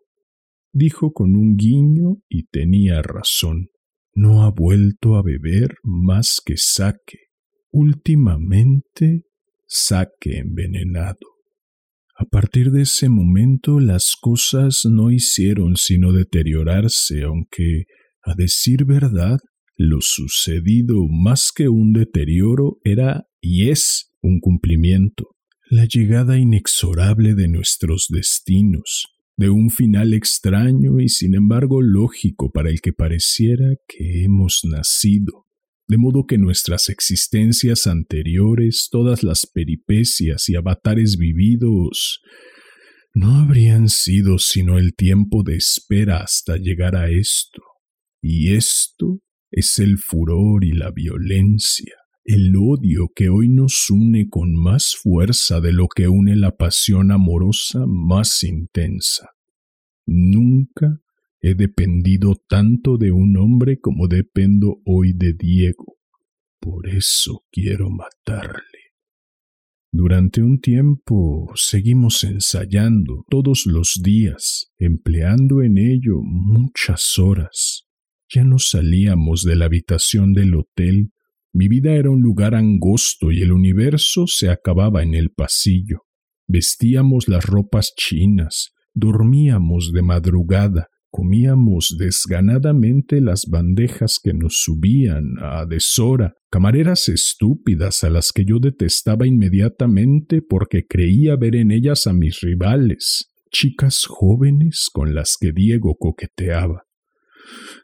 Dijo 0.73 1.13
con 1.13 1.35
un 1.35 1.55
guiño 1.55 2.21
y 2.29 2.47
tenía 2.47 3.01
razón. 3.01 3.69
No 4.13 4.43
ha 4.43 4.51
vuelto 4.51 5.15
a 5.15 5.21
beber 5.21 5.75
más 5.83 6.41
que 6.45 6.57
sake. 6.57 7.19
Últimamente, 7.71 9.25
sake 9.65 10.39
envenenado. 10.39 11.19
A 12.17 12.25
partir 12.25 12.71
de 12.71 12.81
ese 12.83 13.07
momento 13.07 13.79
las 13.79 14.15
cosas 14.19 14.85
no 14.85 15.09
hicieron 15.09 15.77
sino 15.77 16.11
deteriorarse, 16.11 17.23
aunque 17.23 17.85
a 18.23 18.35
decir 18.35 18.85
verdad, 18.85 19.39
lo 19.77 20.01
sucedido 20.01 21.07
más 21.07 21.51
que 21.53 21.69
un 21.69 21.93
deterioro 21.93 22.77
era 22.83 23.25
y 23.41 23.69
es 23.69 24.11
un 24.21 24.39
cumplimiento, 24.39 25.35
la 25.69 25.85
llegada 25.85 26.37
inexorable 26.37 27.33
de 27.33 27.47
nuestros 27.47 28.07
destinos, 28.09 29.07
de 29.37 29.49
un 29.49 29.71
final 29.71 30.13
extraño 30.13 30.99
y 30.99 31.09
sin 31.09 31.33
embargo 31.33 31.81
lógico 31.81 32.51
para 32.51 32.69
el 32.69 32.81
que 32.81 32.93
pareciera 32.93 33.73
que 33.87 34.23
hemos 34.23 34.61
nacido, 34.63 35.47
de 35.87 35.97
modo 35.97 36.25
que 36.27 36.37
nuestras 36.37 36.89
existencias 36.89 37.87
anteriores, 37.87 38.89
todas 38.91 39.23
las 39.23 39.47
peripecias 39.47 40.47
y 40.47 40.55
avatares 40.55 41.17
vividos, 41.17 42.21
no 43.13 43.37
habrían 43.37 43.89
sido 43.89 44.39
sino 44.39 44.77
el 44.77 44.93
tiempo 44.95 45.43
de 45.43 45.55
espera 45.55 46.17
hasta 46.17 46.57
llegar 46.57 46.95
a 46.95 47.09
esto, 47.09 47.61
y 48.21 48.53
esto 48.53 49.19
es 49.49 49.79
el 49.79 49.97
furor 49.97 50.63
y 50.63 50.71
la 50.71 50.91
violencia, 50.91 51.95
el 52.23 52.55
odio 52.55 53.09
que 53.15 53.29
hoy 53.29 53.49
nos 53.49 53.89
une 53.89 54.29
con 54.29 54.53
más 54.55 54.95
fuerza 54.95 55.59
de 55.59 55.73
lo 55.73 55.87
que 55.87 56.07
une 56.07 56.35
la 56.35 56.55
pasión 56.55 57.11
amorosa 57.11 57.85
más 57.87 58.43
intensa. 58.43 59.31
Nunca 60.05 61.01
he 61.41 61.55
dependido 61.55 62.35
tanto 62.47 62.97
de 62.97 63.11
un 63.11 63.37
hombre 63.37 63.79
como 63.79 64.07
dependo 64.07 64.81
hoy 64.85 65.13
de 65.13 65.33
Diego. 65.33 65.97
Por 66.59 66.87
eso 66.87 67.43
quiero 67.51 67.89
matarle. 67.89 68.61
Durante 69.91 70.41
un 70.41 70.61
tiempo 70.61 71.51
seguimos 71.55 72.23
ensayando 72.23 73.25
todos 73.29 73.65
los 73.65 73.99
días, 74.01 74.71
empleando 74.77 75.61
en 75.63 75.77
ello 75.77 76.21
muchas 76.21 77.19
horas. 77.19 77.90
Ya 78.33 78.45
no 78.45 78.59
salíamos 78.59 79.43
de 79.43 79.57
la 79.57 79.65
habitación 79.65 80.31
del 80.31 80.55
hotel. 80.55 81.11
Mi 81.53 81.67
vida 81.67 81.91
era 81.91 82.09
un 82.09 82.21
lugar 82.21 82.55
angosto 82.55 83.29
y 83.31 83.41
el 83.41 83.51
universo 83.51 84.25
se 84.25 84.49
acababa 84.49 85.03
en 85.03 85.15
el 85.15 85.31
pasillo. 85.31 86.03
Vestíamos 86.47 87.27
las 87.27 87.45
ropas 87.45 87.93
chinas, 87.97 88.71
dormíamos 88.93 89.91
de 89.93 90.01
madrugada, 90.01 90.87
comíamos 91.09 91.97
desganadamente 91.99 93.19
las 93.19 93.47
bandejas 93.49 94.17
que 94.23 94.33
nos 94.33 94.61
subían 94.63 95.35
a 95.41 95.65
deshora, 95.65 96.33
camareras 96.49 97.09
estúpidas 97.09 98.05
a 98.05 98.09
las 98.09 98.31
que 98.31 98.45
yo 98.45 98.59
detestaba 98.59 99.27
inmediatamente 99.27 100.41
porque 100.41 100.85
creía 100.87 101.35
ver 101.35 101.57
en 101.57 101.71
ellas 101.71 102.07
a 102.07 102.13
mis 102.13 102.39
rivales, 102.39 103.29
chicas 103.51 104.05
jóvenes 104.07 104.89
con 104.91 105.13
las 105.13 105.35
que 105.37 105.51
Diego 105.51 105.95
coqueteaba. 105.99 106.85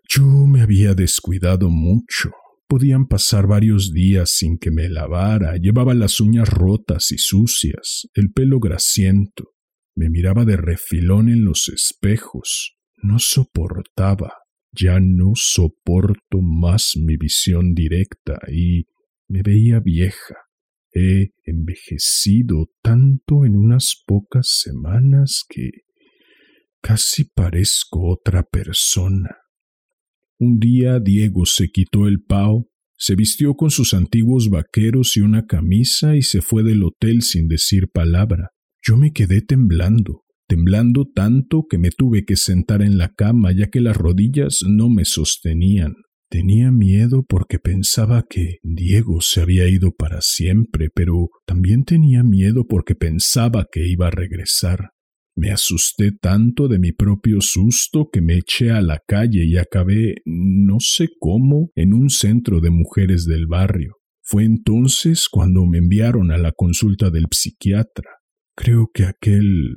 Yo 0.09 0.23
me 0.23 0.61
había 0.61 0.93
descuidado 0.93 1.69
mucho. 1.69 2.31
Podían 2.67 3.07
pasar 3.07 3.47
varios 3.47 3.93
días 3.93 4.31
sin 4.31 4.57
que 4.57 4.71
me 4.71 4.89
lavara, 4.89 5.55
llevaba 5.55 5.93
las 5.93 6.19
uñas 6.19 6.49
rotas 6.49 7.11
y 7.11 7.17
sucias, 7.17 8.09
el 8.13 8.31
pelo 8.31 8.59
grasiento, 8.59 9.53
me 9.97 10.11
miraba 10.11 10.45
de 10.45 10.57
refilón 10.57 11.27
en 11.27 11.43
los 11.43 11.69
espejos, 11.69 12.77
no 12.97 13.17
soportaba, 13.17 14.31
ya 14.71 14.99
no 14.99 15.31
soporto 15.33 16.39
más 16.39 16.93
mi 16.95 17.17
visión 17.17 17.73
directa 17.73 18.39
y 18.47 18.85
me 19.27 19.41
veía 19.41 19.79
vieja. 19.79 20.35
He 20.93 21.31
envejecido 21.45 22.69
tanto 22.83 23.43
en 23.43 23.55
unas 23.55 24.03
pocas 24.05 24.59
semanas 24.61 25.43
que 25.49 25.71
casi 26.79 27.23
parezco 27.23 28.11
otra 28.11 28.43
persona. 28.43 29.35
Un 30.39 30.59
día 30.59 30.99
Diego 30.99 31.45
se 31.45 31.69
quitó 31.69 32.07
el 32.07 32.21
pao, 32.21 32.69
se 32.95 33.15
vistió 33.15 33.55
con 33.55 33.71
sus 33.71 33.93
antiguos 33.93 34.49
vaqueros 34.49 35.17
y 35.17 35.21
una 35.21 35.45
camisa 35.45 36.15
y 36.15 36.21
se 36.21 36.41
fue 36.41 36.63
del 36.63 36.83
hotel 36.83 37.23
sin 37.23 37.47
decir 37.47 37.89
palabra. 37.91 38.49
Yo 38.83 38.97
me 38.97 39.13
quedé 39.13 39.41
temblando, 39.41 40.23
temblando 40.47 41.05
tanto 41.05 41.65
que 41.67 41.77
me 41.77 41.89
tuve 41.89 42.23
que 42.23 42.35
sentar 42.35 42.81
en 42.81 42.97
la 42.97 43.13
cama 43.13 43.51
ya 43.51 43.67
que 43.67 43.81
las 43.81 43.97
rodillas 43.97 44.59
no 44.67 44.89
me 44.89 45.05
sostenían. 45.05 45.95
Tenía 46.29 46.71
miedo 46.71 47.23
porque 47.27 47.57
pensaba 47.57 48.23
que 48.29 48.57
Diego 48.61 49.21
se 49.21 49.41
había 49.41 49.67
ido 49.69 49.91
para 49.91 50.21
siempre, 50.21 50.89
pero 50.93 51.29
también 51.45 51.83
tenía 51.83 52.23
miedo 52.23 52.67
porque 52.67 52.95
pensaba 52.95 53.65
que 53.71 53.87
iba 53.87 54.07
a 54.07 54.11
regresar. 54.11 54.89
Me 55.37 55.51
asusté 55.51 56.11
tanto 56.11 56.67
de 56.67 56.79
mi 56.79 56.93
propio 56.93 57.41
susto 57.41 58.09
que 58.11 58.21
me 58.21 58.37
eché 58.39 58.71
a 58.71 58.81
la 58.81 58.99
calle 59.07 59.45
y 59.45 59.57
acabé, 59.57 60.15
no 60.25 60.79
sé 60.79 61.09
cómo, 61.19 61.69
en 61.75 61.93
un 61.93 62.09
centro 62.09 62.59
de 62.59 62.71
mujeres 62.71 63.25
del 63.25 63.45
barrio. 63.45 63.97
Fue 64.23 64.45
entonces 64.45 65.29
cuando 65.29 65.67
me 65.67 65.77
enviaron 65.77 66.31
a 66.31 66.39
la 66.39 66.53
consulta 66.53 67.11
del 67.11 67.27
psiquiatra. 67.29 68.09
Creo 68.55 68.89
que 68.91 69.05
aquel 69.05 69.75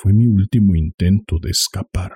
fue 0.00 0.14
mi 0.14 0.26
último 0.28 0.76
intento 0.76 1.36
de 1.42 1.50
escapar. 1.50 2.12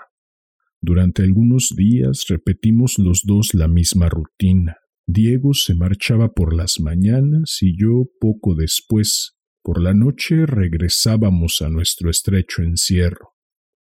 Durante 0.81 1.23
algunos 1.23 1.75
días 1.77 2.25
repetimos 2.31 2.99
los 2.99 3.25
dos 3.27 3.53
la 3.53 3.69
misma 3.69 4.09
rutina. 4.09 4.77
Diego 5.07 5.53
se 5.53 5.75
marchaba 5.75 6.31
por 6.31 6.57
las 6.57 6.81
mañanas 6.81 7.59
y 7.61 7.79
yo 7.79 8.07
poco 8.19 8.55
después, 8.55 9.36
por 9.67 9.83
la 9.83 9.95
noche 9.95 10.47
regresábamos 10.47 11.61
a 11.61 11.69
nuestro 11.69 12.09
estrecho 12.09 12.63
encierro. 12.63 13.33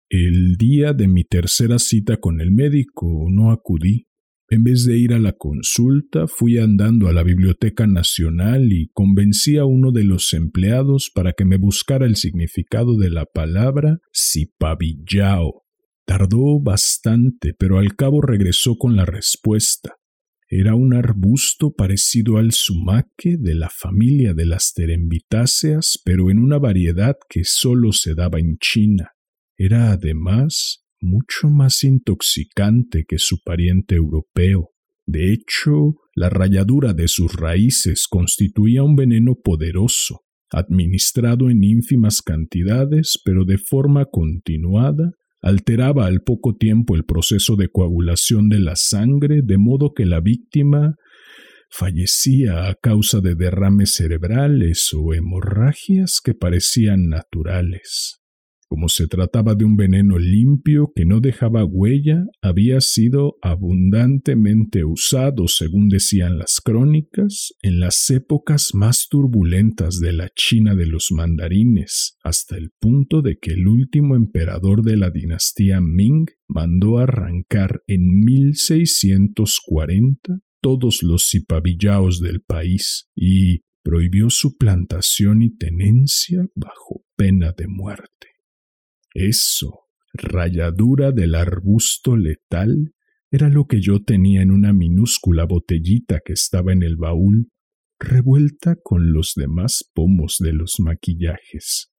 El 0.10 0.56
día 0.58 0.94
de 0.94 1.08
mi 1.08 1.26
tercera 1.26 1.78
cita 1.78 2.18
con 2.18 2.42
el 2.42 2.52
médico 2.52 3.28
no 3.30 3.52
acudí. 3.52 4.08
En 4.50 4.64
vez 4.64 4.86
de 4.86 4.98
ir 4.98 5.14
a 5.14 5.20
la 5.20 5.34
consulta, 5.34 6.26
fui 6.26 6.58
andando 6.58 7.08
a 7.08 7.14
la 7.14 7.22
Biblioteca 7.22 7.86
Nacional 7.86 8.74
y 8.74 8.90
convencí 8.94 9.58
a 9.58 9.66
uno 9.66 9.92
de 9.92 10.06
los 10.06 10.34
empleados 10.34 11.12
para 11.14 11.34
que 11.34 11.46
me 11.46 11.58
buscara 11.58 12.08
el 12.08 12.16
significado 12.16 12.98
de 12.98 13.12
la 13.12 13.26
palabra 13.26 14.00
cipavillao. 14.12 15.66
Tardó 16.04 16.60
bastante, 16.64 17.54
pero 17.54 17.78
al 17.78 17.96
cabo 17.96 18.22
regresó 18.22 18.76
con 18.76 18.96
la 18.96 19.06
respuesta. 19.06 19.98
Era 20.48 20.76
un 20.76 20.94
arbusto 20.94 21.74
parecido 21.74 22.38
al 22.38 22.52
sumaque 22.52 23.38
de 23.38 23.56
la 23.56 23.70
familia 23.70 24.34
de 24.34 24.46
las 24.46 24.74
terembitáceas, 24.74 26.00
pero 26.06 26.30
en 26.30 26.38
una 26.38 26.60
variedad 26.60 27.16
que 27.28 27.44
solo 27.44 27.92
se 27.92 28.14
daba 28.14 28.40
en 28.40 28.58
China. 28.60 29.12
Era 29.58 29.92
además 29.92 30.86
mucho 31.02 31.50
más 31.50 31.84
intoxicante 31.84 33.06
que 33.08 33.18
su 33.18 33.42
pariente 33.44 33.96
europeo. 33.96 34.72
De 35.08 35.32
hecho, 35.34 35.96
la 36.16 36.30
ralladura 36.30 36.94
de 36.94 37.08
sus 37.08 37.34
raíces 37.34 38.08
constituía 38.08 38.84
un 38.84 38.96
veneno 38.96 39.36
poderoso, 39.36 40.22
administrado 40.52 41.50
en 41.50 41.64
ínfimas 41.64 42.22
cantidades, 42.22 43.20
pero 43.24 43.46
de 43.46 43.58
forma 43.58 44.06
continuada, 44.06 45.14
alteraba 45.46 46.08
al 46.08 46.22
poco 46.22 46.56
tiempo 46.56 46.96
el 46.96 47.06
proceso 47.06 47.56
de 47.56 47.70
coagulación 47.70 48.50
de 48.50 48.60
la 48.60 48.76
sangre, 48.76 49.42
de 49.44 49.60
modo 49.60 49.94
que 49.94 50.08
la 50.08 50.20
víctima 50.20 50.96
fallecía 51.70 52.68
a 52.68 52.74
causa 52.74 53.22
de 53.22 53.36
derrames 53.36 53.94
cerebrales 53.94 54.90
o 54.96 55.14
hemorragias 55.14 56.20
que 56.24 56.34
parecían 56.34 57.10
naturales. 57.10 58.25
Como 58.68 58.90
se 58.90 59.08
trataba 59.08 59.54
de 59.54 59.64
un 59.64 59.78
veneno 59.78 60.18
limpio 60.18 60.92
que 60.96 61.06
no 61.06 61.20
dejaba 61.20 61.64
huella, 61.64 62.26
había 62.42 62.82
sido 62.82 63.38
abundantemente 63.42 64.84
usado, 64.84 65.48
según 65.48 65.88
decían 65.88 66.40
las 66.40 66.62
crónicas, 66.64 67.54
en 67.62 67.80
las 67.80 68.10
épocas 68.10 68.72
más 68.74 69.08
turbulentas 69.08 70.00
de 70.00 70.14
la 70.14 70.30
China 70.36 70.74
de 70.76 70.88
los 70.88 71.12
mandarines, 71.12 72.18
hasta 72.24 72.58
el 72.58 72.72
punto 72.80 73.22
de 73.22 73.38
que 73.38 73.52
el 73.52 73.68
último 73.68 74.16
emperador 74.16 74.82
de 74.82 74.98
la 74.98 75.12
dinastía 75.12 75.80
Ming 75.80 76.26
mandó 76.48 76.98
arrancar 76.98 77.84
en 77.86 78.24
1640 78.24 80.40
todos 80.62 81.04
los 81.04 81.30
cipavillaos 81.30 82.20
del 82.20 82.42
país 82.42 83.12
y 83.16 83.62
prohibió 83.84 84.32
su 84.32 84.58
plantación 84.58 85.44
y 85.44 85.56
tenencia 85.56 86.48
bajo 86.56 87.06
pena 87.16 87.54
de 87.56 87.68
muerte. 87.68 88.35
Eso, 89.16 89.86
rayadura 90.14 91.14
del 91.14 91.36
arbusto 91.36 92.18
letal, 92.18 92.94
era 93.32 93.48
lo 93.48 93.66
que 93.66 93.80
yo 93.80 94.04
tenía 94.04 94.42
en 94.42 94.52
una 94.52 94.74
minúscula 94.74 95.46
botellita 95.46 96.20
que 96.24 96.34
estaba 96.34 96.74
en 96.74 96.84
el 96.84 96.98
baúl, 96.98 97.48
revuelta 97.98 98.76
con 98.84 99.14
los 99.14 99.32
demás 99.36 99.90
pomos 99.94 100.36
de 100.40 100.52
los 100.52 100.82
maquillajes. 100.82 101.94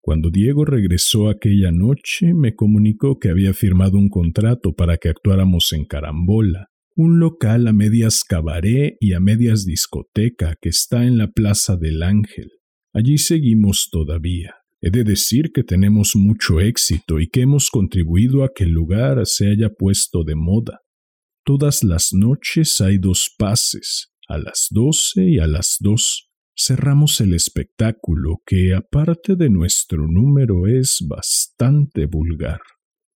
Cuando 0.00 0.30
Diego 0.30 0.64
regresó 0.64 1.28
aquella 1.28 1.72
noche, 1.72 2.34
me 2.34 2.54
comunicó 2.54 3.18
que 3.18 3.30
había 3.30 3.52
firmado 3.52 3.98
un 3.98 4.08
contrato 4.08 4.74
para 4.74 4.96
que 4.96 5.08
actuáramos 5.08 5.72
en 5.72 5.86
Carambola, 5.86 6.68
un 6.94 7.18
local 7.18 7.66
a 7.66 7.72
medias 7.72 8.22
cabaret 8.22 8.96
y 9.00 9.12
a 9.12 9.18
medias 9.18 9.64
discoteca 9.64 10.54
que 10.60 10.68
está 10.68 11.04
en 11.04 11.18
la 11.18 11.32
Plaza 11.32 11.76
del 11.76 12.04
Ángel. 12.04 12.52
Allí 12.92 13.18
seguimos 13.18 13.88
todavía. 13.90 14.57
He 14.80 14.90
de 14.90 15.02
decir 15.02 15.50
que 15.52 15.64
tenemos 15.64 16.14
mucho 16.14 16.60
éxito 16.60 17.18
y 17.18 17.28
que 17.28 17.40
hemos 17.40 17.70
contribuido 17.70 18.44
a 18.44 18.52
que 18.54 18.64
el 18.64 18.70
lugar 18.70 19.26
se 19.26 19.48
haya 19.48 19.70
puesto 19.70 20.22
de 20.22 20.36
moda. 20.36 20.82
Todas 21.44 21.82
las 21.82 22.12
noches 22.12 22.80
hay 22.80 22.98
dos 22.98 23.34
pases, 23.36 24.12
a 24.28 24.38
las 24.38 24.68
doce 24.70 25.24
y 25.24 25.38
a 25.38 25.48
las 25.48 25.78
dos. 25.80 26.28
Cerramos 26.56 27.20
el 27.20 27.34
espectáculo 27.34 28.42
que, 28.46 28.74
aparte 28.74 29.34
de 29.34 29.48
nuestro 29.48 30.06
número, 30.06 30.66
es 30.68 31.04
bastante 31.08 32.06
vulgar. 32.06 32.60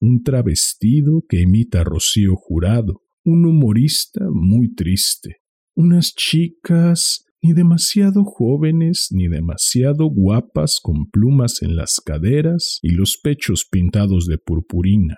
Un 0.01 0.23
travestido 0.23 1.25
que 1.29 1.41
imita 1.41 1.81
a 1.81 1.85
Rocío 1.85 2.37
Jurado, 2.37 3.03
un 3.25 3.47
humorista 3.47 4.27
muy 4.31 4.75
triste, 4.75 5.39
unas 5.75 6.15
chicas 6.15 7.25
ni 7.43 7.53
demasiado 7.53 8.25
jóvenes 8.25 9.09
ni 9.11 9.29
demasiado 9.29 10.07
guapas 10.07 10.81
con 10.83 11.09
plumas 11.11 11.63
en 11.63 11.77
las 11.77 12.01
caderas 12.05 12.79
y 12.83 12.91
los 12.91 13.19
pechos 13.23 13.67
pintados 13.71 14.27
de 14.27 14.39
purpurina. 14.39 15.17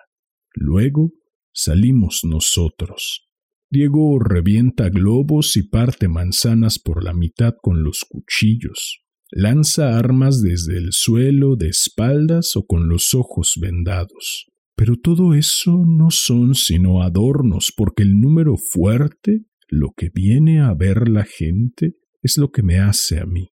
Luego 0.55 1.13
salimos 1.53 2.21
nosotros. 2.25 3.27
Diego 3.71 4.19
revienta 4.19 4.89
globos 4.89 5.57
y 5.57 5.69
parte 5.69 6.09
manzanas 6.09 6.79
por 6.79 7.05
la 7.05 7.15
mitad 7.15 7.55
con 7.63 7.85
los 7.85 8.05
cuchillos. 8.09 9.01
Lanza 9.31 9.97
armas 9.97 10.43
desde 10.43 10.77
el 10.77 10.89
suelo 10.91 11.55
de 11.55 11.69
espaldas 11.69 12.57
o 12.57 12.67
con 12.67 12.89
los 12.89 13.15
ojos 13.15 13.55
vendados. 13.61 14.47
Pero 14.75 14.97
todo 14.97 15.35
eso 15.35 15.85
no 15.87 16.11
son 16.11 16.57
sino 16.57 17.03
adornos, 17.03 17.73
porque 17.77 18.03
el 18.03 18.19
número 18.19 18.57
fuerte, 18.57 19.45
lo 19.69 19.93
que 19.97 20.09
viene 20.13 20.61
a 20.61 20.75
ver 20.75 21.09
la 21.09 21.25
gente, 21.25 21.95
es 22.23 22.39
lo 22.39 22.51
que 22.51 22.63
me 22.63 22.79
hace 22.79 23.21
a 23.21 23.27
mí. 23.27 23.51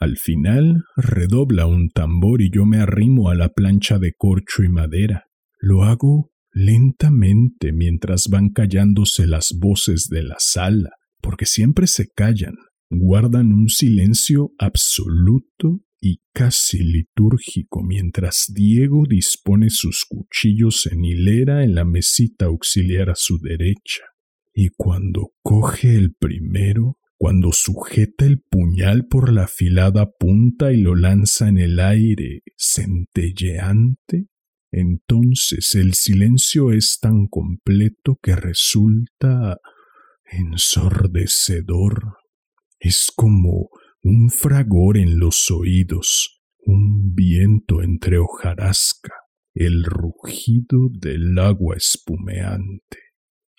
Al 0.00 0.16
final 0.16 0.84
redobla 0.96 1.66
un 1.66 1.90
tambor 1.90 2.40
y 2.40 2.50
yo 2.50 2.64
me 2.66 2.78
arrimo 2.78 3.30
a 3.30 3.34
la 3.34 3.48
plancha 3.48 3.98
de 3.98 4.12
corcho 4.16 4.62
y 4.62 4.68
madera. 4.68 5.24
Lo 5.60 5.82
hago 5.82 6.30
lentamente 6.52 7.72
mientras 7.72 8.28
van 8.28 8.50
callándose 8.50 9.26
las 9.26 9.54
voces 9.58 10.08
de 10.08 10.22
la 10.22 10.36
sala, 10.38 10.90
porque 11.20 11.46
siempre 11.46 11.86
se 11.88 12.08
callan, 12.08 12.54
guardan 12.90 13.52
un 13.52 13.68
silencio 13.68 14.52
absoluto 14.58 15.80
y 16.00 16.20
casi 16.32 16.78
litúrgico 16.78 17.82
mientras 17.82 18.52
Diego 18.54 19.02
dispone 19.08 19.68
sus 19.68 20.04
cuchillos 20.08 20.86
en 20.86 21.04
hilera 21.04 21.64
en 21.64 21.74
la 21.74 21.84
mesita 21.84 22.46
auxiliar 22.46 23.10
a 23.10 23.16
su 23.16 23.38
derecha. 23.40 24.04
Y 24.54 24.68
cuando 24.76 25.32
coge 25.42 25.96
el 25.96 26.14
primero, 26.14 26.98
cuando 27.18 27.50
sujeta 27.52 28.24
el 28.24 28.40
puñal 28.40 29.06
por 29.06 29.32
la 29.32 29.44
afilada 29.44 30.08
punta 30.18 30.72
y 30.72 30.76
lo 30.76 30.94
lanza 30.94 31.48
en 31.48 31.58
el 31.58 31.80
aire 31.80 32.42
centelleante, 32.56 34.28
entonces 34.70 35.74
el 35.74 35.94
silencio 35.94 36.70
es 36.70 37.00
tan 37.00 37.26
completo 37.26 38.20
que 38.22 38.36
resulta 38.36 39.58
ensordecedor. 40.30 42.18
Es 42.78 43.10
como 43.14 43.70
un 44.04 44.30
fragor 44.30 44.96
en 44.96 45.18
los 45.18 45.50
oídos, 45.50 46.40
un 46.64 47.14
viento 47.16 47.82
entre 47.82 48.18
hojarasca, 48.18 49.14
el 49.54 49.82
rugido 49.82 50.88
del 50.92 51.36
agua 51.36 51.76
espumeante 51.76 53.07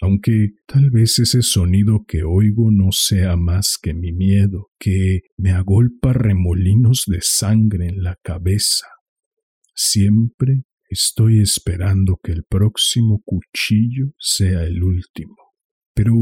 aunque 0.01 0.51
tal 0.65 0.89
vez 0.91 1.19
ese 1.19 1.41
sonido 1.41 2.05
que 2.07 2.23
oigo 2.23 2.71
no 2.71 2.91
sea 2.91 3.35
más 3.35 3.77
que 3.81 3.93
mi 3.93 4.13
miedo, 4.13 4.67
que 4.79 5.21
me 5.38 5.51
agolpa 5.51 6.13
remolinos 6.13 7.03
de 7.07 7.19
sangre 7.21 7.88
en 7.88 8.03
la 8.03 8.15
cabeza. 8.23 8.88
Siempre 9.75 10.63
estoy 10.89 11.41
esperando 11.41 12.17
que 12.23 12.31
el 12.31 12.43
próximo 12.43 13.21
cuchillo 13.25 14.13
sea 14.17 14.63
el 14.63 14.83
último. 14.83 15.35
Pero 15.93 16.13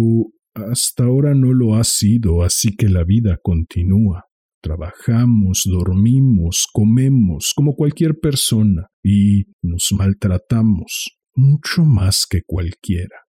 hasta 0.55 1.03
ahora 1.03 1.35
no 1.35 1.53
lo 1.53 1.75
ha 1.75 1.83
sido, 1.83 2.43
así 2.43 2.75
que 2.75 2.89
la 2.89 3.03
vida 3.03 3.37
continúa. 3.41 4.25
Trabajamos, 4.61 5.63
dormimos, 5.65 6.65
comemos 6.73 7.53
como 7.55 7.75
cualquier 7.75 8.19
persona 8.19 8.87
y 9.03 9.45
nos 9.61 9.91
maltratamos 9.91 11.19
mucho 11.35 11.85
más 11.85 12.25
que 12.27 12.41
cualquiera. 12.43 13.26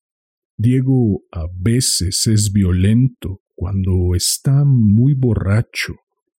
Diego 0.58 1.24
a 1.32 1.46
veces 1.54 2.26
es 2.26 2.52
violento 2.52 3.42
cuando 3.54 4.16
está 4.16 4.64
muy 4.66 5.14
borracho 5.14 5.94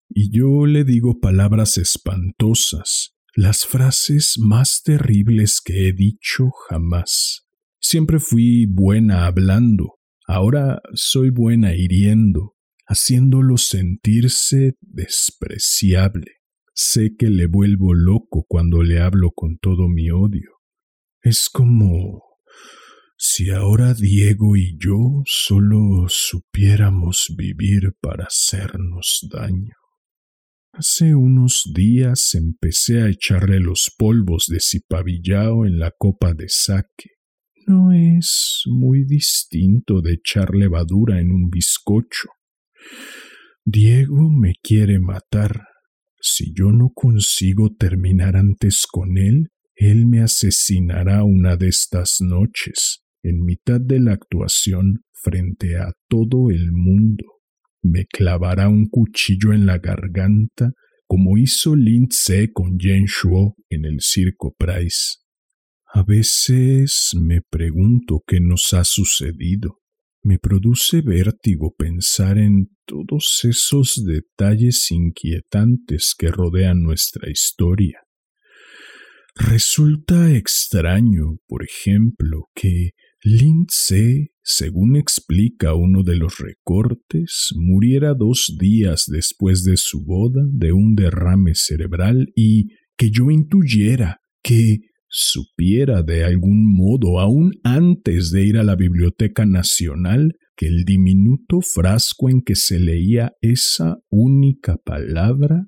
y 0.09 0.29
yo 0.31 0.65
le 0.65 0.83
digo 0.83 1.19
palabras 1.19 1.77
espantosas, 1.77 3.15
las 3.35 3.65
frases 3.65 4.37
más 4.37 4.81
terribles 4.83 5.61
que 5.61 5.87
he 5.87 5.93
dicho 5.93 6.49
jamás. 6.67 7.45
Siempre 7.79 8.19
fui 8.19 8.65
buena 8.65 9.25
hablando, 9.25 9.99
ahora 10.27 10.81
soy 10.93 11.29
buena 11.29 11.75
hiriendo, 11.75 12.55
haciéndolo 12.87 13.57
sentirse 13.57 14.75
despreciable. 14.81 16.39
Sé 16.73 17.15
que 17.17 17.29
le 17.29 17.45
vuelvo 17.45 17.93
loco 17.93 18.45
cuando 18.49 18.83
le 18.83 18.99
hablo 18.99 19.31
con 19.31 19.57
todo 19.59 19.87
mi 19.87 20.09
odio. 20.11 20.51
Es 21.21 21.49
como 21.49 22.28
si 23.21 23.49
ahora 23.49 23.93
Diego 23.93 24.55
y 24.55 24.77
yo 24.79 25.23
solo 25.25 26.05
supiéramos 26.07 27.35
vivir 27.37 27.93
para 27.99 28.23
hacernos 28.25 29.27
daño. 29.29 29.75
Hace 30.71 31.15
unos 31.15 31.69
días 31.75 32.33
empecé 32.35 33.01
a 33.01 33.09
echarle 33.09 33.59
los 33.59 33.91
polvos 33.97 34.45
de 34.47 34.61
cipavillao 34.61 35.65
en 35.65 35.79
la 35.79 35.91
copa 35.91 36.33
de 36.33 36.47
saque. 36.47 37.09
no 37.67 37.91
es 37.91 38.63
muy 38.67 39.03
distinto 39.05 40.01
de 40.01 40.13
echar 40.13 40.55
levadura 40.55 41.19
en 41.19 41.31
un 41.31 41.49
bizcocho. 41.49 42.29
Diego 43.65 44.29
me 44.29 44.53
quiere 44.63 44.97
matar. 44.97 45.65
Si 46.21 46.53
yo 46.53 46.71
no 46.71 46.91
consigo 46.95 47.75
terminar 47.77 48.37
antes 48.37 48.87
con 48.87 49.17
él, 49.17 49.49
él 49.75 50.07
me 50.07 50.21
asesinará 50.21 51.23
una 51.25 51.57
de 51.57 51.67
estas 51.67 52.17
noches, 52.21 53.03
en 53.23 53.43
mitad 53.43 53.81
de 53.81 53.99
la 53.99 54.13
actuación, 54.13 55.03
frente 55.11 55.77
a 55.77 55.93
todo 56.07 56.49
el 56.49 56.71
mundo. 56.71 57.25
Me 57.81 58.05
clavará 58.05 58.69
un 58.69 58.87
cuchillo 58.87 59.53
en 59.53 59.65
la 59.65 59.77
garganta, 59.77 60.73
como 61.07 61.37
hizo 61.37 61.75
Lindsay 61.75 62.51
con 62.51 62.77
Jen 62.77 63.05
Shuo 63.05 63.55
en 63.69 63.85
el 63.85 64.01
circo 64.01 64.55
Price. 64.57 65.17
A 65.91 66.03
veces 66.03 67.11
me 67.19 67.41
pregunto 67.41 68.23
qué 68.27 68.39
nos 68.39 68.73
ha 68.73 68.83
sucedido. 68.83 69.79
Me 70.21 70.37
produce 70.37 71.01
vértigo 71.01 71.73
pensar 71.75 72.37
en 72.37 72.69
todos 72.85 73.39
esos 73.43 74.03
detalles 74.05 74.91
inquietantes 74.91 76.13
que 76.17 76.27
rodean 76.29 76.83
nuestra 76.83 77.29
historia. 77.31 78.01
Resulta 79.35 80.31
extraño, 80.35 81.37
por 81.47 81.63
ejemplo, 81.63 82.49
que 82.53 82.91
Lindsay, 83.21 84.29
según 84.41 84.95
explica 84.95 85.73
uno 85.73 86.03
de 86.03 86.15
los 86.15 86.37
recortes, 86.37 87.49
muriera 87.55 88.13
dos 88.13 88.55
días 88.59 89.05
después 89.07 89.63
de 89.63 89.77
su 89.77 90.05
boda 90.05 90.41
de 90.51 90.71
un 90.71 90.95
derrame 90.95 91.53
cerebral 91.53 92.31
y 92.35 92.69
que 92.97 93.11
yo 93.11 93.29
intuyera 93.29 94.21
que 94.41 94.79
supiera 95.09 96.03
de 96.03 96.23
algún 96.23 96.71
modo, 96.71 97.19
aún 97.19 97.53
antes 97.63 98.31
de 98.31 98.45
ir 98.45 98.57
a 98.57 98.63
la 98.63 98.75
Biblioteca 98.75 99.45
Nacional, 99.45 100.35
que 100.55 100.67
el 100.67 100.85
diminuto 100.85 101.61
frasco 101.61 102.29
en 102.29 102.41
que 102.41 102.55
se 102.55 102.79
leía 102.79 103.33
esa 103.41 103.97
única 104.09 104.77
palabra, 104.77 105.65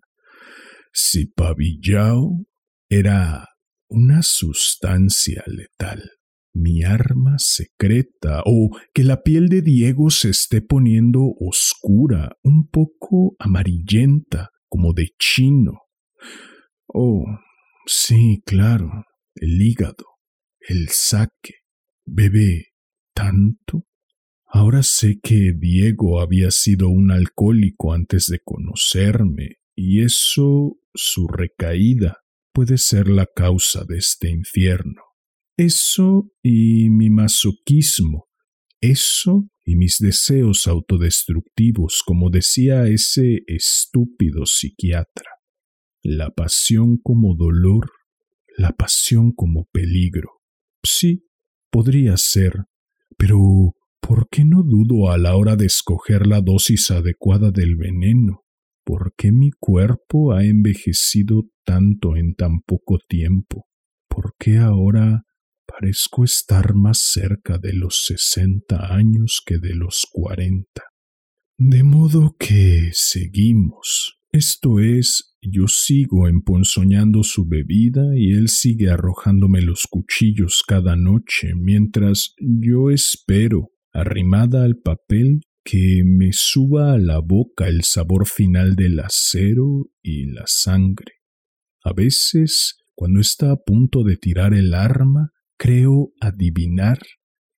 Sipavillao, 0.93 2.45
era 2.89 3.47
una 3.89 4.21
sustancia 4.21 5.43
letal, 5.47 6.11
mi 6.53 6.83
arma 6.83 7.35
secreta, 7.37 8.41
o 8.45 8.69
que 8.93 9.03
la 9.03 9.21
piel 9.21 9.49
de 9.49 9.61
Diego 9.61 10.09
se 10.09 10.29
esté 10.29 10.61
poniendo 10.61 11.21
oscura, 11.39 12.37
un 12.43 12.67
poco 12.67 13.35
amarillenta, 13.39 14.49
como 14.67 14.93
de 14.93 15.09
chino. 15.17 15.79
Oh, 16.87 17.25
sí, 17.85 18.41
claro, 18.45 19.05
el 19.35 19.61
hígado, 19.61 20.05
el 20.59 20.89
saque. 20.89 21.55
Bebé 22.05 22.71
tanto. 23.13 23.85
Ahora 24.45 24.83
sé 24.83 25.19
que 25.21 25.53
Diego 25.57 26.19
había 26.19 26.51
sido 26.51 26.89
un 26.89 27.11
alcohólico 27.11 27.93
antes 27.93 28.27
de 28.27 28.39
conocerme, 28.43 29.57
y 29.75 30.03
eso, 30.03 30.77
su 30.93 31.27
recaída, 31.27 32.17
puede 32.53 32.77
ser 32.77 33.07
la 33.07 33.25
causa 33.25 33.85
de 33.85 33.97
este 33.97 34.29
infierno. 34.29 35.01
Eso 35.57 36.31
y 36.41 36.89
mi 36.89 37.09
masoquismo, 37.09 38.27
eso 38.79 39.47
y 39.65 39.75
mis 39.75 39.97
deseos 39.99 40.67
autodestructivos, 40.67 42.01
como 42.05 42.29
decía 42.29 42.87
ese 42.87 43.43
estúpido 43.47 44.45
psiquiatra. 44.45 45.29
La 46.03 46.31
pasión 46.31 46.97
como 46.97 47.35
dolor 47.35 47.91
la 48.57 48.71
pasión 48.71 49.31
como 49.31 49.65
peligro. 49.71 50.29
Sí, 50.83 51.25
podría 51.71 52.17
ser, 52.17 52.65
pero 53.17 53.37
¿por 53.99 54.27
qué 54.29 54.45
no 54.45 54.63
dudo 54.63 55.09
a 55.09 55.17
la 55.17 55.35
hora 55.35 55.55
de 55.55 55.65
escoger 55.65 56.27
la 56.27 56.41
dosis 56.41 56.91
adecuada 56.91 57.51
del 57.51 57.75
veneno? 57.75 58.43
¿Por 58.83 59.13
qué 59.15 59.31
mi 59.31 59.51
cuerpo 59.51 60.33
ha 60.33 60.43
envejecido 60.43 61.43
tanto 61.65 62.15
en 62.15 62.33
tan 62.35 62.61
poco 62.61 62.99
tiempo? 63.07 63.67
¿Por 64.07 64.33
qué 64.37 64.57
ahora 64.57 65.23
parezco 65.71 66.23
estar 66.23 66.73
más 66.75 66.99
cerca 66.99 67.57
de 67.57 67.73
los 67.73 68.05
sesenta 68.05 68.93
años 68.93 69.41
que 69.45 69.57
de 69.57 69.75
los 69.75 70.07
cuarenta? 70.11 70.83
De 71.57 71.83
modo 71.83 72.35
que 72.39 72.89
seguimos, 72.93 74.19
esto 74.31 74.79
es, 74.79 75.35
yo 75.41 75.67
sigo 75.67 76.27
emponzoñando 76.27 77.23
su 77.23 77.45
bebida 77.47 78.17
y 78.17 78.33
él 78.33 78.47
sigue 78.47 78.89
arrojándome 78.89 79.61
los 79.61 79.87
cuchillos 79.89 80.63
cada 80.67 80.95
noche 80.95 81.53
mientras 81.55 82.33
yo 82.39 82.89
espero, 82.89 83.69
arrimada 83.93 84.63
al 84.63 84.77
papel, 84.77 85.41
que 85.63 86.01
me 86.05 86.29
suba 86.31 86.93
a 86.93 86.97
la 86.97 87.19
boca 87.19 87.67
el 87.67 87.83
sabor 87.83 88.25
final 88.25 88.75
del 88.75 88.99
acero 88.99 89.91
y 90.01 90.25
la 90.25 90.43
sangre. 90.47 91.13
A 91.83 91.93
veces, 91.93 92.77
cuando 92.95 93.19
está 93.19 93.51
a 93.51 93.57
punto 93.57 94.03
de 94.03 94.17
tirar 94.17 94.53
el 94.53 94.73
arma, 94.73 95.31
creo 95.61 96.11
adivinar, 96.19 96.97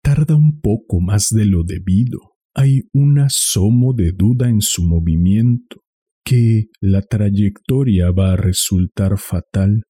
tarda 0.03 0.35
un 0.35 0.59
poco 0.59 0.99
más 0.99 1.29
de 1.29 1.45
lo 1.45 1.63
debido. 1.63 2.19
Hay 2.53 2.81
un 2.91 3.17
asomo 3.19 3.93
de 3.93 4.11
duda 4.11 4.49
en 4.49 4.59
su 4.59 4.83
movimiento 4.83 5.77
que 6.25 6.65
la 6.81 7.01
trayectoria 7.01 8.11
va 8.11 8.33
a 8.33 8.35
resultar 8.35 9.17
fatal, 9.17 9.83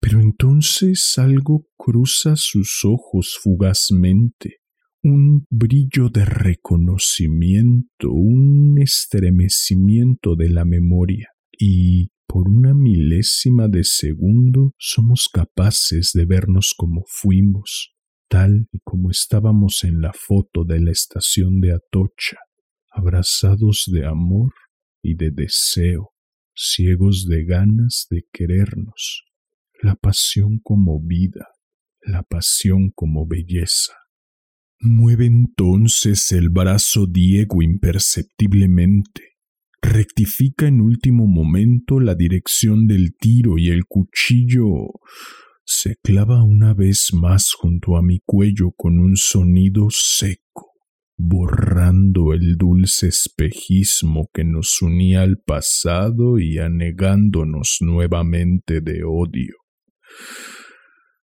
pero 0.00 0.20
entonces 0.20 1.18
algo 1.18 1.66
cruza 1.76 2.36
sus 2.36 2.84
ojos 2.84 3.36
fugazmente, 3.42 4.58
un 5.02 5.44
brillo 5.50 6.08
de 6.08 6.24
reconocimiento, 6.24 8.12
un 8.12 8.78
estremecimiento 8.80 10.36
de 10.36 10.50
la 10.50 10.64
memoria, 10.64 11.30
y 11.58 12.10
por 12.26 12.48
una 12.48 12.74
milésima 12.74 13.68
de 13.68 13.84
segundo 13.84 14.74
somos 14.78 15.28
capaces 15.32 16.10
de 16.12 16.26
vernos 16.26 16.74
como 16.76 17.04
fuimos, 17.06 17.94
tal 18.28 18.68
y 18.72 18.80
como 18.80 19.10
estábamos 19.10 19.84
en 19.84 20.00
la 20.00 20.12
foto 20.12 20.64
de 20.64 20.80
la 20.80 20.90
estación 20.90 21.60
de 21.60 21.72
Atocha, 21.72 22.38
abrazados 22.90 23.84
de 23.92 24.06
amor 24.06 24.52
y 25.02 25.14
de 25.14 25.30
deseo, 25.30 26.10
ciegos 26.54 27.26
de 27.26 27.44
ganas 27.44 28.06
de 28.10 28.24
querernos, 28.32 29.24
la 29.82 29.94
pasión 29.94 30.58
como 30.62 31.00
vida, 31.00 31.46
la 32.00 32.22
pasión 32.22 32.90
como 32.94 33.26
belleza. 33.26 33.92
Mueve 34.80 35.26
entonces 35.26 36.32
el 36.32 36.50
brazo 36.50 37.06
Diego 37.06 37.62
imperceptiblemente, 37.62 39.35
rectifica 39.86 40.66
en 40.66 40.80
último 40.80 41.26
momento 41.26 42.00
la 42.00 42.14
dirección 42.14 42.86
del 42.86 43.14
tiro 43.16 43.58
y 43.58 43.70
el 43.70 43.86
cuchillo 43.86 44.70
se 45.64 45.96
clava 46.02 46.42
una 46.42 46.74
vez 46.74 47.12
más 47.12 47.52
junto 47.52 47.96
a 47.96 48.02
mi 48.02 48.20
cuello 48.24 48.72
con 48.76 48.98
un 48.98 49.16
sonido 49.16 49.88
seco 49.90 50.76
borrando 51.16 52.34
el 52.34 52.56
dulce 52.56 53.08
espejismo 53.08 54.28
que 54.32 54.44
nos 54.44 54.82
unía 54.82 55.22
al 55.22 55.38
pasado 55.38 56.38
y 56.38 56.58
anegándonos 56.58 57.78
nuevamente 57.80 58.80
de 58.80 59.02
odio. 59.04 59.54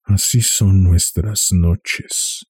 Así 0.05 0.41
son 0.41 0.83
nuestras 0.83 1.49
noches, 1.53 2.47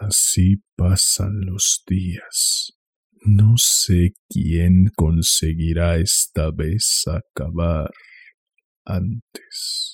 así 0.00 0.62
pasan 0.74 1.44
los 1.44 1.84
días. 1.86 2.75
No 3.24 3.54
sé 3.56 4.12
quién 4.28 4.90
conseguirá 4.96 5.96
esta 5.98 6.50
vez 6.50 7.04
acabar 7.06 7.90
antes. 8.84 9.85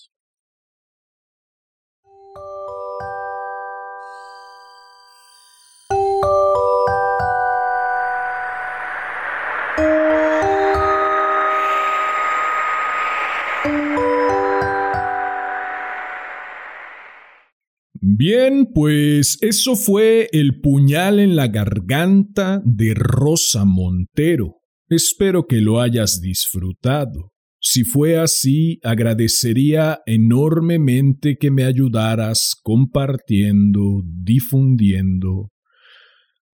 Bien, 18.14 18.66
pues 18.74 19.38
eso 19.40 19.74
fue 19.74 20.28
el 20.32 20.60
puñal 20.60 21.18
en 21.18 21.34
la 21.34 21.48
garganta 21.48 22.60
de 22.62 22.92
Rosa 22.94 23.64
Montero. 23.64 24.58
Espero 24.90 25.46
que 25.46 25.62
lo 25.62 25.80
hayas 25.80 26.20
disfrutado. 26.20 27.30
Si 27.58 27.84
fue 27.84 28.18
así, 28.18 28.80
agradecería 28.82 30.00
enormemente 30.04 31.38
que 31.38 31.50
me 31.50 31.64
ayudaras 31.64 32.54
compartiendo, 32.62 34.02
difundiendo 34.04 35.48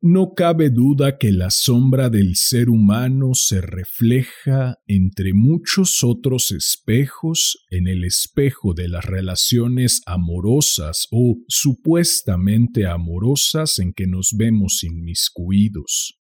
no 0.00 0.34
cabe 0.34 0.70
duda 0.70 1.18
que 1.18 1.32
la 1.32 1.50
sombra 1.50 2.08
del 2.08 2.36
ser 2.36 2.70
humano 2.70 3.34
se 3.34 3.60
refleja 3.60 4.76
entre 4.86 5.34
muchos 5.34 6.04
otros 6.04 6.52
espejos 6.52 7.64
en 7.70 7.88
el 7.88 8.04
espejo 8.04 8.74
de 8.74 8.88
las 8.88 9.04
relaciones 9.04 10.00
amorosas 10.06 11.08
o 11.10 11.38
supuestamente 11.48 12.86
amorosas 12.86 13.80
en 13.80 13.92
que 13.92 14.06
nos 14.06 14.34
vemos 14.36 14.84
inmiscuidos. 14.84 16.20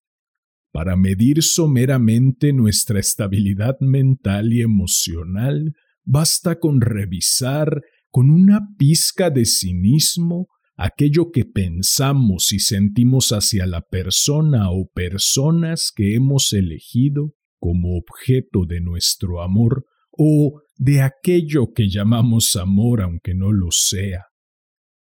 Para 0.72 0.96
medir 0.96 1.42
someramente 1.42 2.54
nuestra 2.54 2.98
estabilidad 2.98 3.76
mental 3.80 4.54
y 4.54 4.62
emocional, 4.62 5.74
basta 6.02 6.58
con 6.58 6.80
revisar 6.80 7.82
con 8.10 8.30
una 8.30 8.60
pizca 8.78 9.28
de 9.28 9.44
cinismo 9.44 10.48
aquello 10.76 11.30
que 11.32 11.44
pensamos 11.44 12.52
y 12.52 12.58
sentimos 12.58 13.30
hacia 13.30 13.66
la 13.66 13.80
persona 13.82 14.70
o 14.70 14.88
personas 14.92 15.92
que 15.94 16.14
hemos 16.14 16.52
elegido 16.52 17.34
como 17.58 17.96
objeto 17.96 18.66
de 18.66 18.80
nuestro 18.80 19.42
amor 19.42 19.86
o 20.10 20.60
de 20.76 21.02
aquello 21.02 21.72
que 21.74 21.88
llamamos 21.88 22.56
amor 22.56 23.02
aunque 23.02 23.34
no 23.34 23.52
lo 23.52 23.70
sea. 23.70 24.26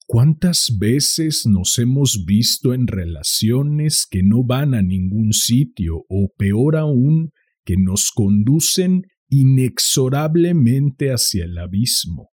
¿Cuántas 0.07 0.77
veces 0.79 1.45
nos 1.47 1.79
hemos 1.79 2.25
visto 2.25 2.73
en 2.73 2.87
relaciones 2.87 4.07
que 4.09 4.21
no 4.23 4.43
van 4.45 4.75
a 4.75 4.81
ningún 4.81 5.33
sitio 5.33 6.05
o 6.07 6.29
peor 6.37 6.75
aún, 6.75 7.31
que 7.65 7.75
nos 7.75 8.11
conducen 8.11 9.01
inexorablemente 9.29 11.09
hacia 11.09 11.45
el 11.45 11.57
abismo? 11.57 12.34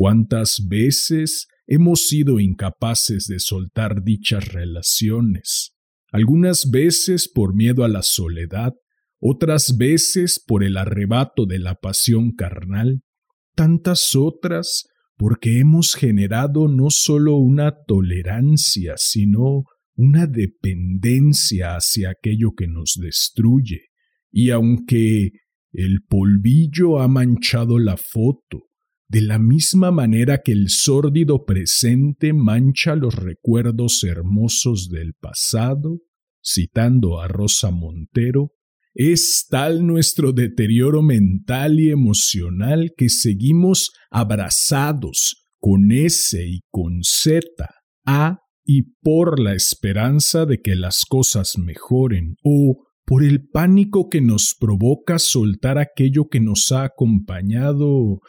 ¿Cuántas 0.00 0.66
veces 0.66 1.46
hemos 1.66 2.06
sido 2.06 2.40
incapaces 2.40 3.26
de 3.26 3.38
soltar 3.38 4.02
dichas 4.02 4.50
relaciones, 4.50 5.76
algunas 6.10 6.70
veces 6.70 7.28
por 7.28 7.54
miedo 7.54 7.84
a 7.84 7.88
la 7.88 8.02
soledad, 8.02 8.72
otras 9.20 9.76
veces 9.76 10.42
por 10.42 10.64
el 10.64 10.78
arrebato 10.78 11.44
de 11.44 11.58
la 11.58 11.74
pasión 11.74 12.32
carnal, 12.32 13.02
tantas 13.54 14.16
otras 14.16 14.86
porque 15.18 15.58
hemos 15.58 15.94
generado 15.94 16.66
no 16.66 16.88
solo 16.88 17.36
una 17.36 17.74
tolerancia, 17.86 18.94
sino 18.96 19.64
una 19.96 20.26
dependencia 20.26 21.76
hacia 21.76 22.08
aquello 22.08 22.52
que 22.56 22.68
nos 22.68 22.96
destruye, 22.98 23.88
y 24.32 24.48
aunque 24.48 25.32
el 25.72 26.00
polvillo 26.08 27.02
ha 27.02 27.08
manchado 27.08 27.78
la 27.78 27.98
foto, 27.98 28.69
de 29.10 29.22
la 29.22 29.40
misma 29.40 29.90
manera 29.90 30.40
que 30.40 30.52
el 30.52 30.68
sórdido 30.68 31.44
presente 31.44 32.32
mancha 32.32 32.94
los 32.94 33.16
recuerdos 33.16 34.04
hermosos 34.04 34.88
del 34.88 35.14
pasado, 35.14 35.98
citando 36.40 37.20
a 37.20 37.26
Rosa 37.26 37.72
Montero, 37.72 38.52
es 38.94 39.48
tal 39.50 39.84
nuestro 39.84 40.32
deterioro 40.32 41.02
mental 41.02 41.80
y 41.80 41.90
emocional 41.90 42.92
que 42.96 43.08
seguimos 43.08 43.90
abrazados 44.12 45.48
con 45.58 45.90
S 45.90 46.40
y 46.46 46.60
con 46.70 47.02
Z, 47.02 47.42
a 48.06 48.38
y 48.64 48.94
por 49.02 49.40
la 49.40 49.54
esperanza 49.54 50.46
de 50.46 50.60
que 50.60 50.76
las 50.76 51.04
cosas 51.04 51.58
mejoren, 51.58 52.36
o 52.44 52.86
por 53.04 53.24
el 53.24 53.48
pánico 53.48 54.08
que 54.08 54.20
nos 54.20 54.54
provoca 54.56 55.18
soltar 55.18 55.78
aquello 55.78 56.28
que 56.28 56.38
nos 56.38 56.70
ha 56.70 56.84
acompañado 56.84 58.20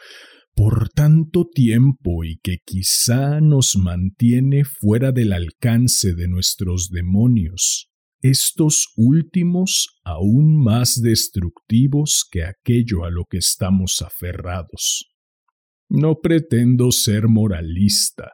por 0.54 0.90
tanto 0.90 1.48
tiempo 1.48 2.24
y 2.24 2.38
que 2.38 2.58
quizá 2.64 3.40
nos 3.40 3.76
mantiene 3.76 4.64
fuera 4.64 5.12
del 5.12 5.32
alcance 5.32 6.14
de 6.14 6.28
nuestros 6.28 6.90
demonios, 6.90 7.90
estos 8.20 8.92
últimos 8.96 9.98
aún 10.04 10.62
más 10.62 11.00
destructivos 11.02 12.24
que 12.30 12.44
aquello 12.44 13.04
a 13.04 13.10
lo 13.10 13.24
que 13.24 13.38
estamos 13.38 14.00
aferrados. 14.02 15.06
No 15.88 16.20
pretendo 16.20 16.92
ser 16.92 17.28
moralista, 17.28 18.32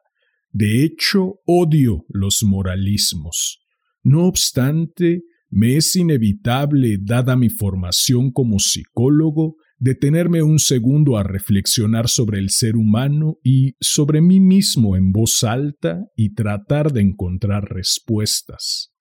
de 0.50 0.84
hecho 0.84 1.40
odio 1.46 2.04
los 2.08 2.42
moralismos. 2.42 3.60
No 4.02 4.26
obstante, 4.26 5.22
me 5.50 5.76
es 5.76 5.96
inevitable, 5.96 6.98
dada 7.00 7.36
mi 7.36 7.48
formación 7.48 8.30
como 8.30 8.58
psicólogo, 8.58 9.56
detenerme 9.78 10.42
un 10.42 10.58
segundo 10.58 11.16
a 11.16 11.22
reflexionar 11.22 12.08
sobre 12.08 12.38
el 12.38 12.50
ser 12.50 12.76
humano 12.76 13.38
y 13.42 13.74
sobre 13.80 14.20
mí 14.20 14.40
mismo 14.40 14.96
en 14.96 15.12
voz 15.12 15.44
alta 15.44 16.04
y 16.16 16.34
tratar 16.34 16.92
de 16.92 17.02
encontrar 17.02 17.64
respuestas. 17.72 18.92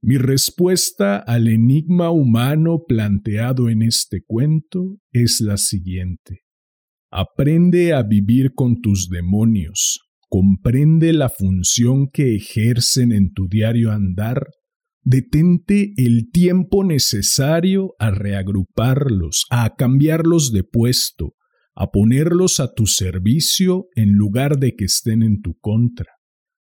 Mi 0.00 0.16
respuesta 0.16 1.16
al 1.18 1.46
enigma 1.46 2.10
humano 2.10 2.82
planteado 2.88 3.68
en 3.68 3.82
este 3.82 4.22
cuento 4.26 4.98
es 5.12 5.40
la 5.40 5.56
siguiente. 5.56 6.40
Aprende 7.10 7.92
a 7.92 8.02
vivir 8.02 8.52
con 8.54 8.80
tus 8.80 9.08
demonios, 9.08 10.00
comprende 10.28 11.12
la 11.12 11.28
función 11.28 12.08
que 12.10 12.34
ejercen 12.34 13.12
en 13.12 13.32
tu 13.32 13.48
diario 13.48 13.92
andar 13.92 14.46
Detente 15.04 15.94
el 15.96 16.30
tiempo 16.30 16.84
necesario 16.84 17.94
a 17.98 18.10
reagruparlos, 18.10 19.46
a 19.50 19.74
cambiarlos 19.74 20.52
de 20.52 20.62
puesto, 20.62 21.34
a 21.74 21.90
ponerlos 21.90 22.60
a 22.60 22.72
tu 22.72 22.86
servicio 22.86 23.88
en 23.96 24.12
lugar 24.12 24.58
de 24.58 24.76
que 24.76 24.84
estén 24.84 25.22
en 25.22 25.40
tu 25.40 25.54
contra. 25.58 26.06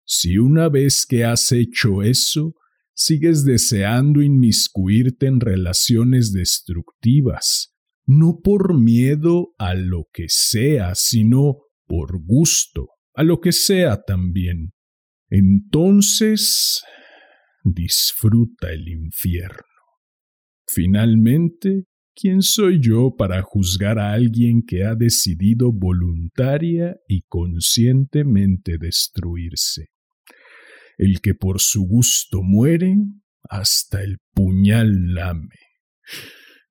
Si 0.05 0.37
una 0.37 0.69
vez 0.69 1.07
que 1.07 1.25
has 1.25 1.53
hecho 1.53 2.03
eso, 2.03 2.55
sigues 2.95 3.45
deseando 3.45 4.21
inmiscuirte 4.21 5.27
en 5.27 5.41
relaciones 5.41 6.33
destructivas, 6.33 7.75
no 8.05 8.41
por 8.43 8.79
miedo 8.79 9.55
a 9.59 9.75
lo 9.75 10.07
que 10.13 10.27
sea, 10.29 10.95
sino 10.95 11.59
por 11.87 12.23
gusto, 12.23 12.89
a 13.15 13.23
lo 13.23 13.41
que 13.41 13.53
sea 13.53 14.03
también, 14.03 14.73
entonces 15.31 16.83
disfruta 17.75 18.71
el 18.71 18.89
infierno. 18.89 19.63
Finalmente, 20.67 21.85
¿quién 22.15 22.43
soy 22.43 22.81
yo 22.81 23.15
para 23.17 23.43
juzgar 23.43 23.99
a 23.99 24.13
alguien 24.13 24.63
que 24.67 24.85
ha 24.85 24.95
decidido 24.95 25.73
voluntaria 25.73 26.97
y 27.09 27.23
conscientemente 27.23 28.77
destruirse? 28.79 29.87
El 30.99 31.21
que 31.21 31.35
por 31.35 31.61
su 31.61 31.87
gusto 31.87 32.43
muere, 32.43 32.97
hasta 33.49 34.03
el 34.03 34.19
puñal 34.35 35.15
lame. 35.15 35.57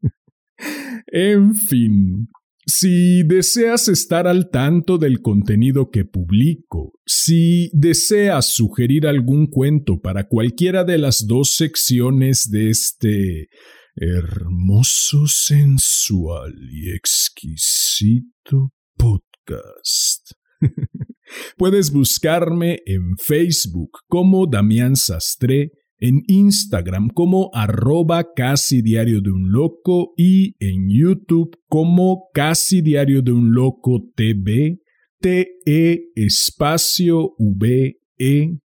en 1.07 1.55
fin, 1.55 2.27
si 2.69 3.23
deseas 3.23 3.87
estar 3.87 4.27
al 4.27 4.49
tanto 4.49 4.97
del 4.97 5.21
contenido 5.21 5.89
que 5.89 6.03
publico, 6.03 6.99
si 7.05 7.69
deseas 7.71 8.47
sugerir 8.47 9.07
algún 9.07 9.47
cuento 9.47 10.01
para 10.01 10.27
cualquiera 10.27 10.83
de 10.83 10.97
las 10.97 11.25
dos 11.27 11.51
secciones 11.55 12.49
de 12.51 12.69
este 12.69 13.47
hermoso, 13.95 15.27
sensual 15.27 16.53
y 16.69 16.93
exquisito 16.93 18.73
podcast, 18.97 20.31
puedes 21.57 21.89
buscarme 21.91 22.81
en 22.85 23.15
Facebook 23.17 23.91
como 24.09 24.45
Damián 24.45 24.97
Sastre 24.97 25.71
en 25.99 26.23
Instagram 26.27 27.09
como 27.09 27.49
arroba 27.53 28.33
casi 28.35 28.81
diario 28.81 29.21
de 29.21 29.31
un 29.31 29.51
loco 29.51 30.13
y 30.15 30.55
en 30.59 30.89
YouTube 30.89 31.57
como 31.67 32.29
casi 32.33 32.81
diario 32.81 33.21
de 33.21 33.31
un 33.31 33.53
loco 33.53 34.01
TV, 34.15 34.79
TE 35.19 36.11
espacio 36.15 37.35
VE. 37.39 38.59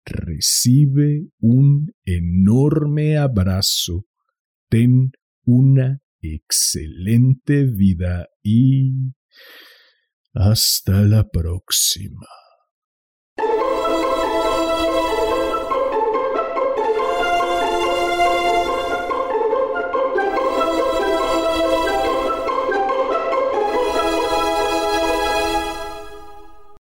recibe 0.06 1.30
un 1.39 1.93
enorme 2.06 3.18
abrazo, 3.18 4.06
ten 4.70 5.12
una 5.45 6.01
excelente 6.22 7.66
vida 7.66 8.28
y 8.41 9.14
hasta 10.34 11.01
la 11.01 11.30
próxima. 11.30 12.28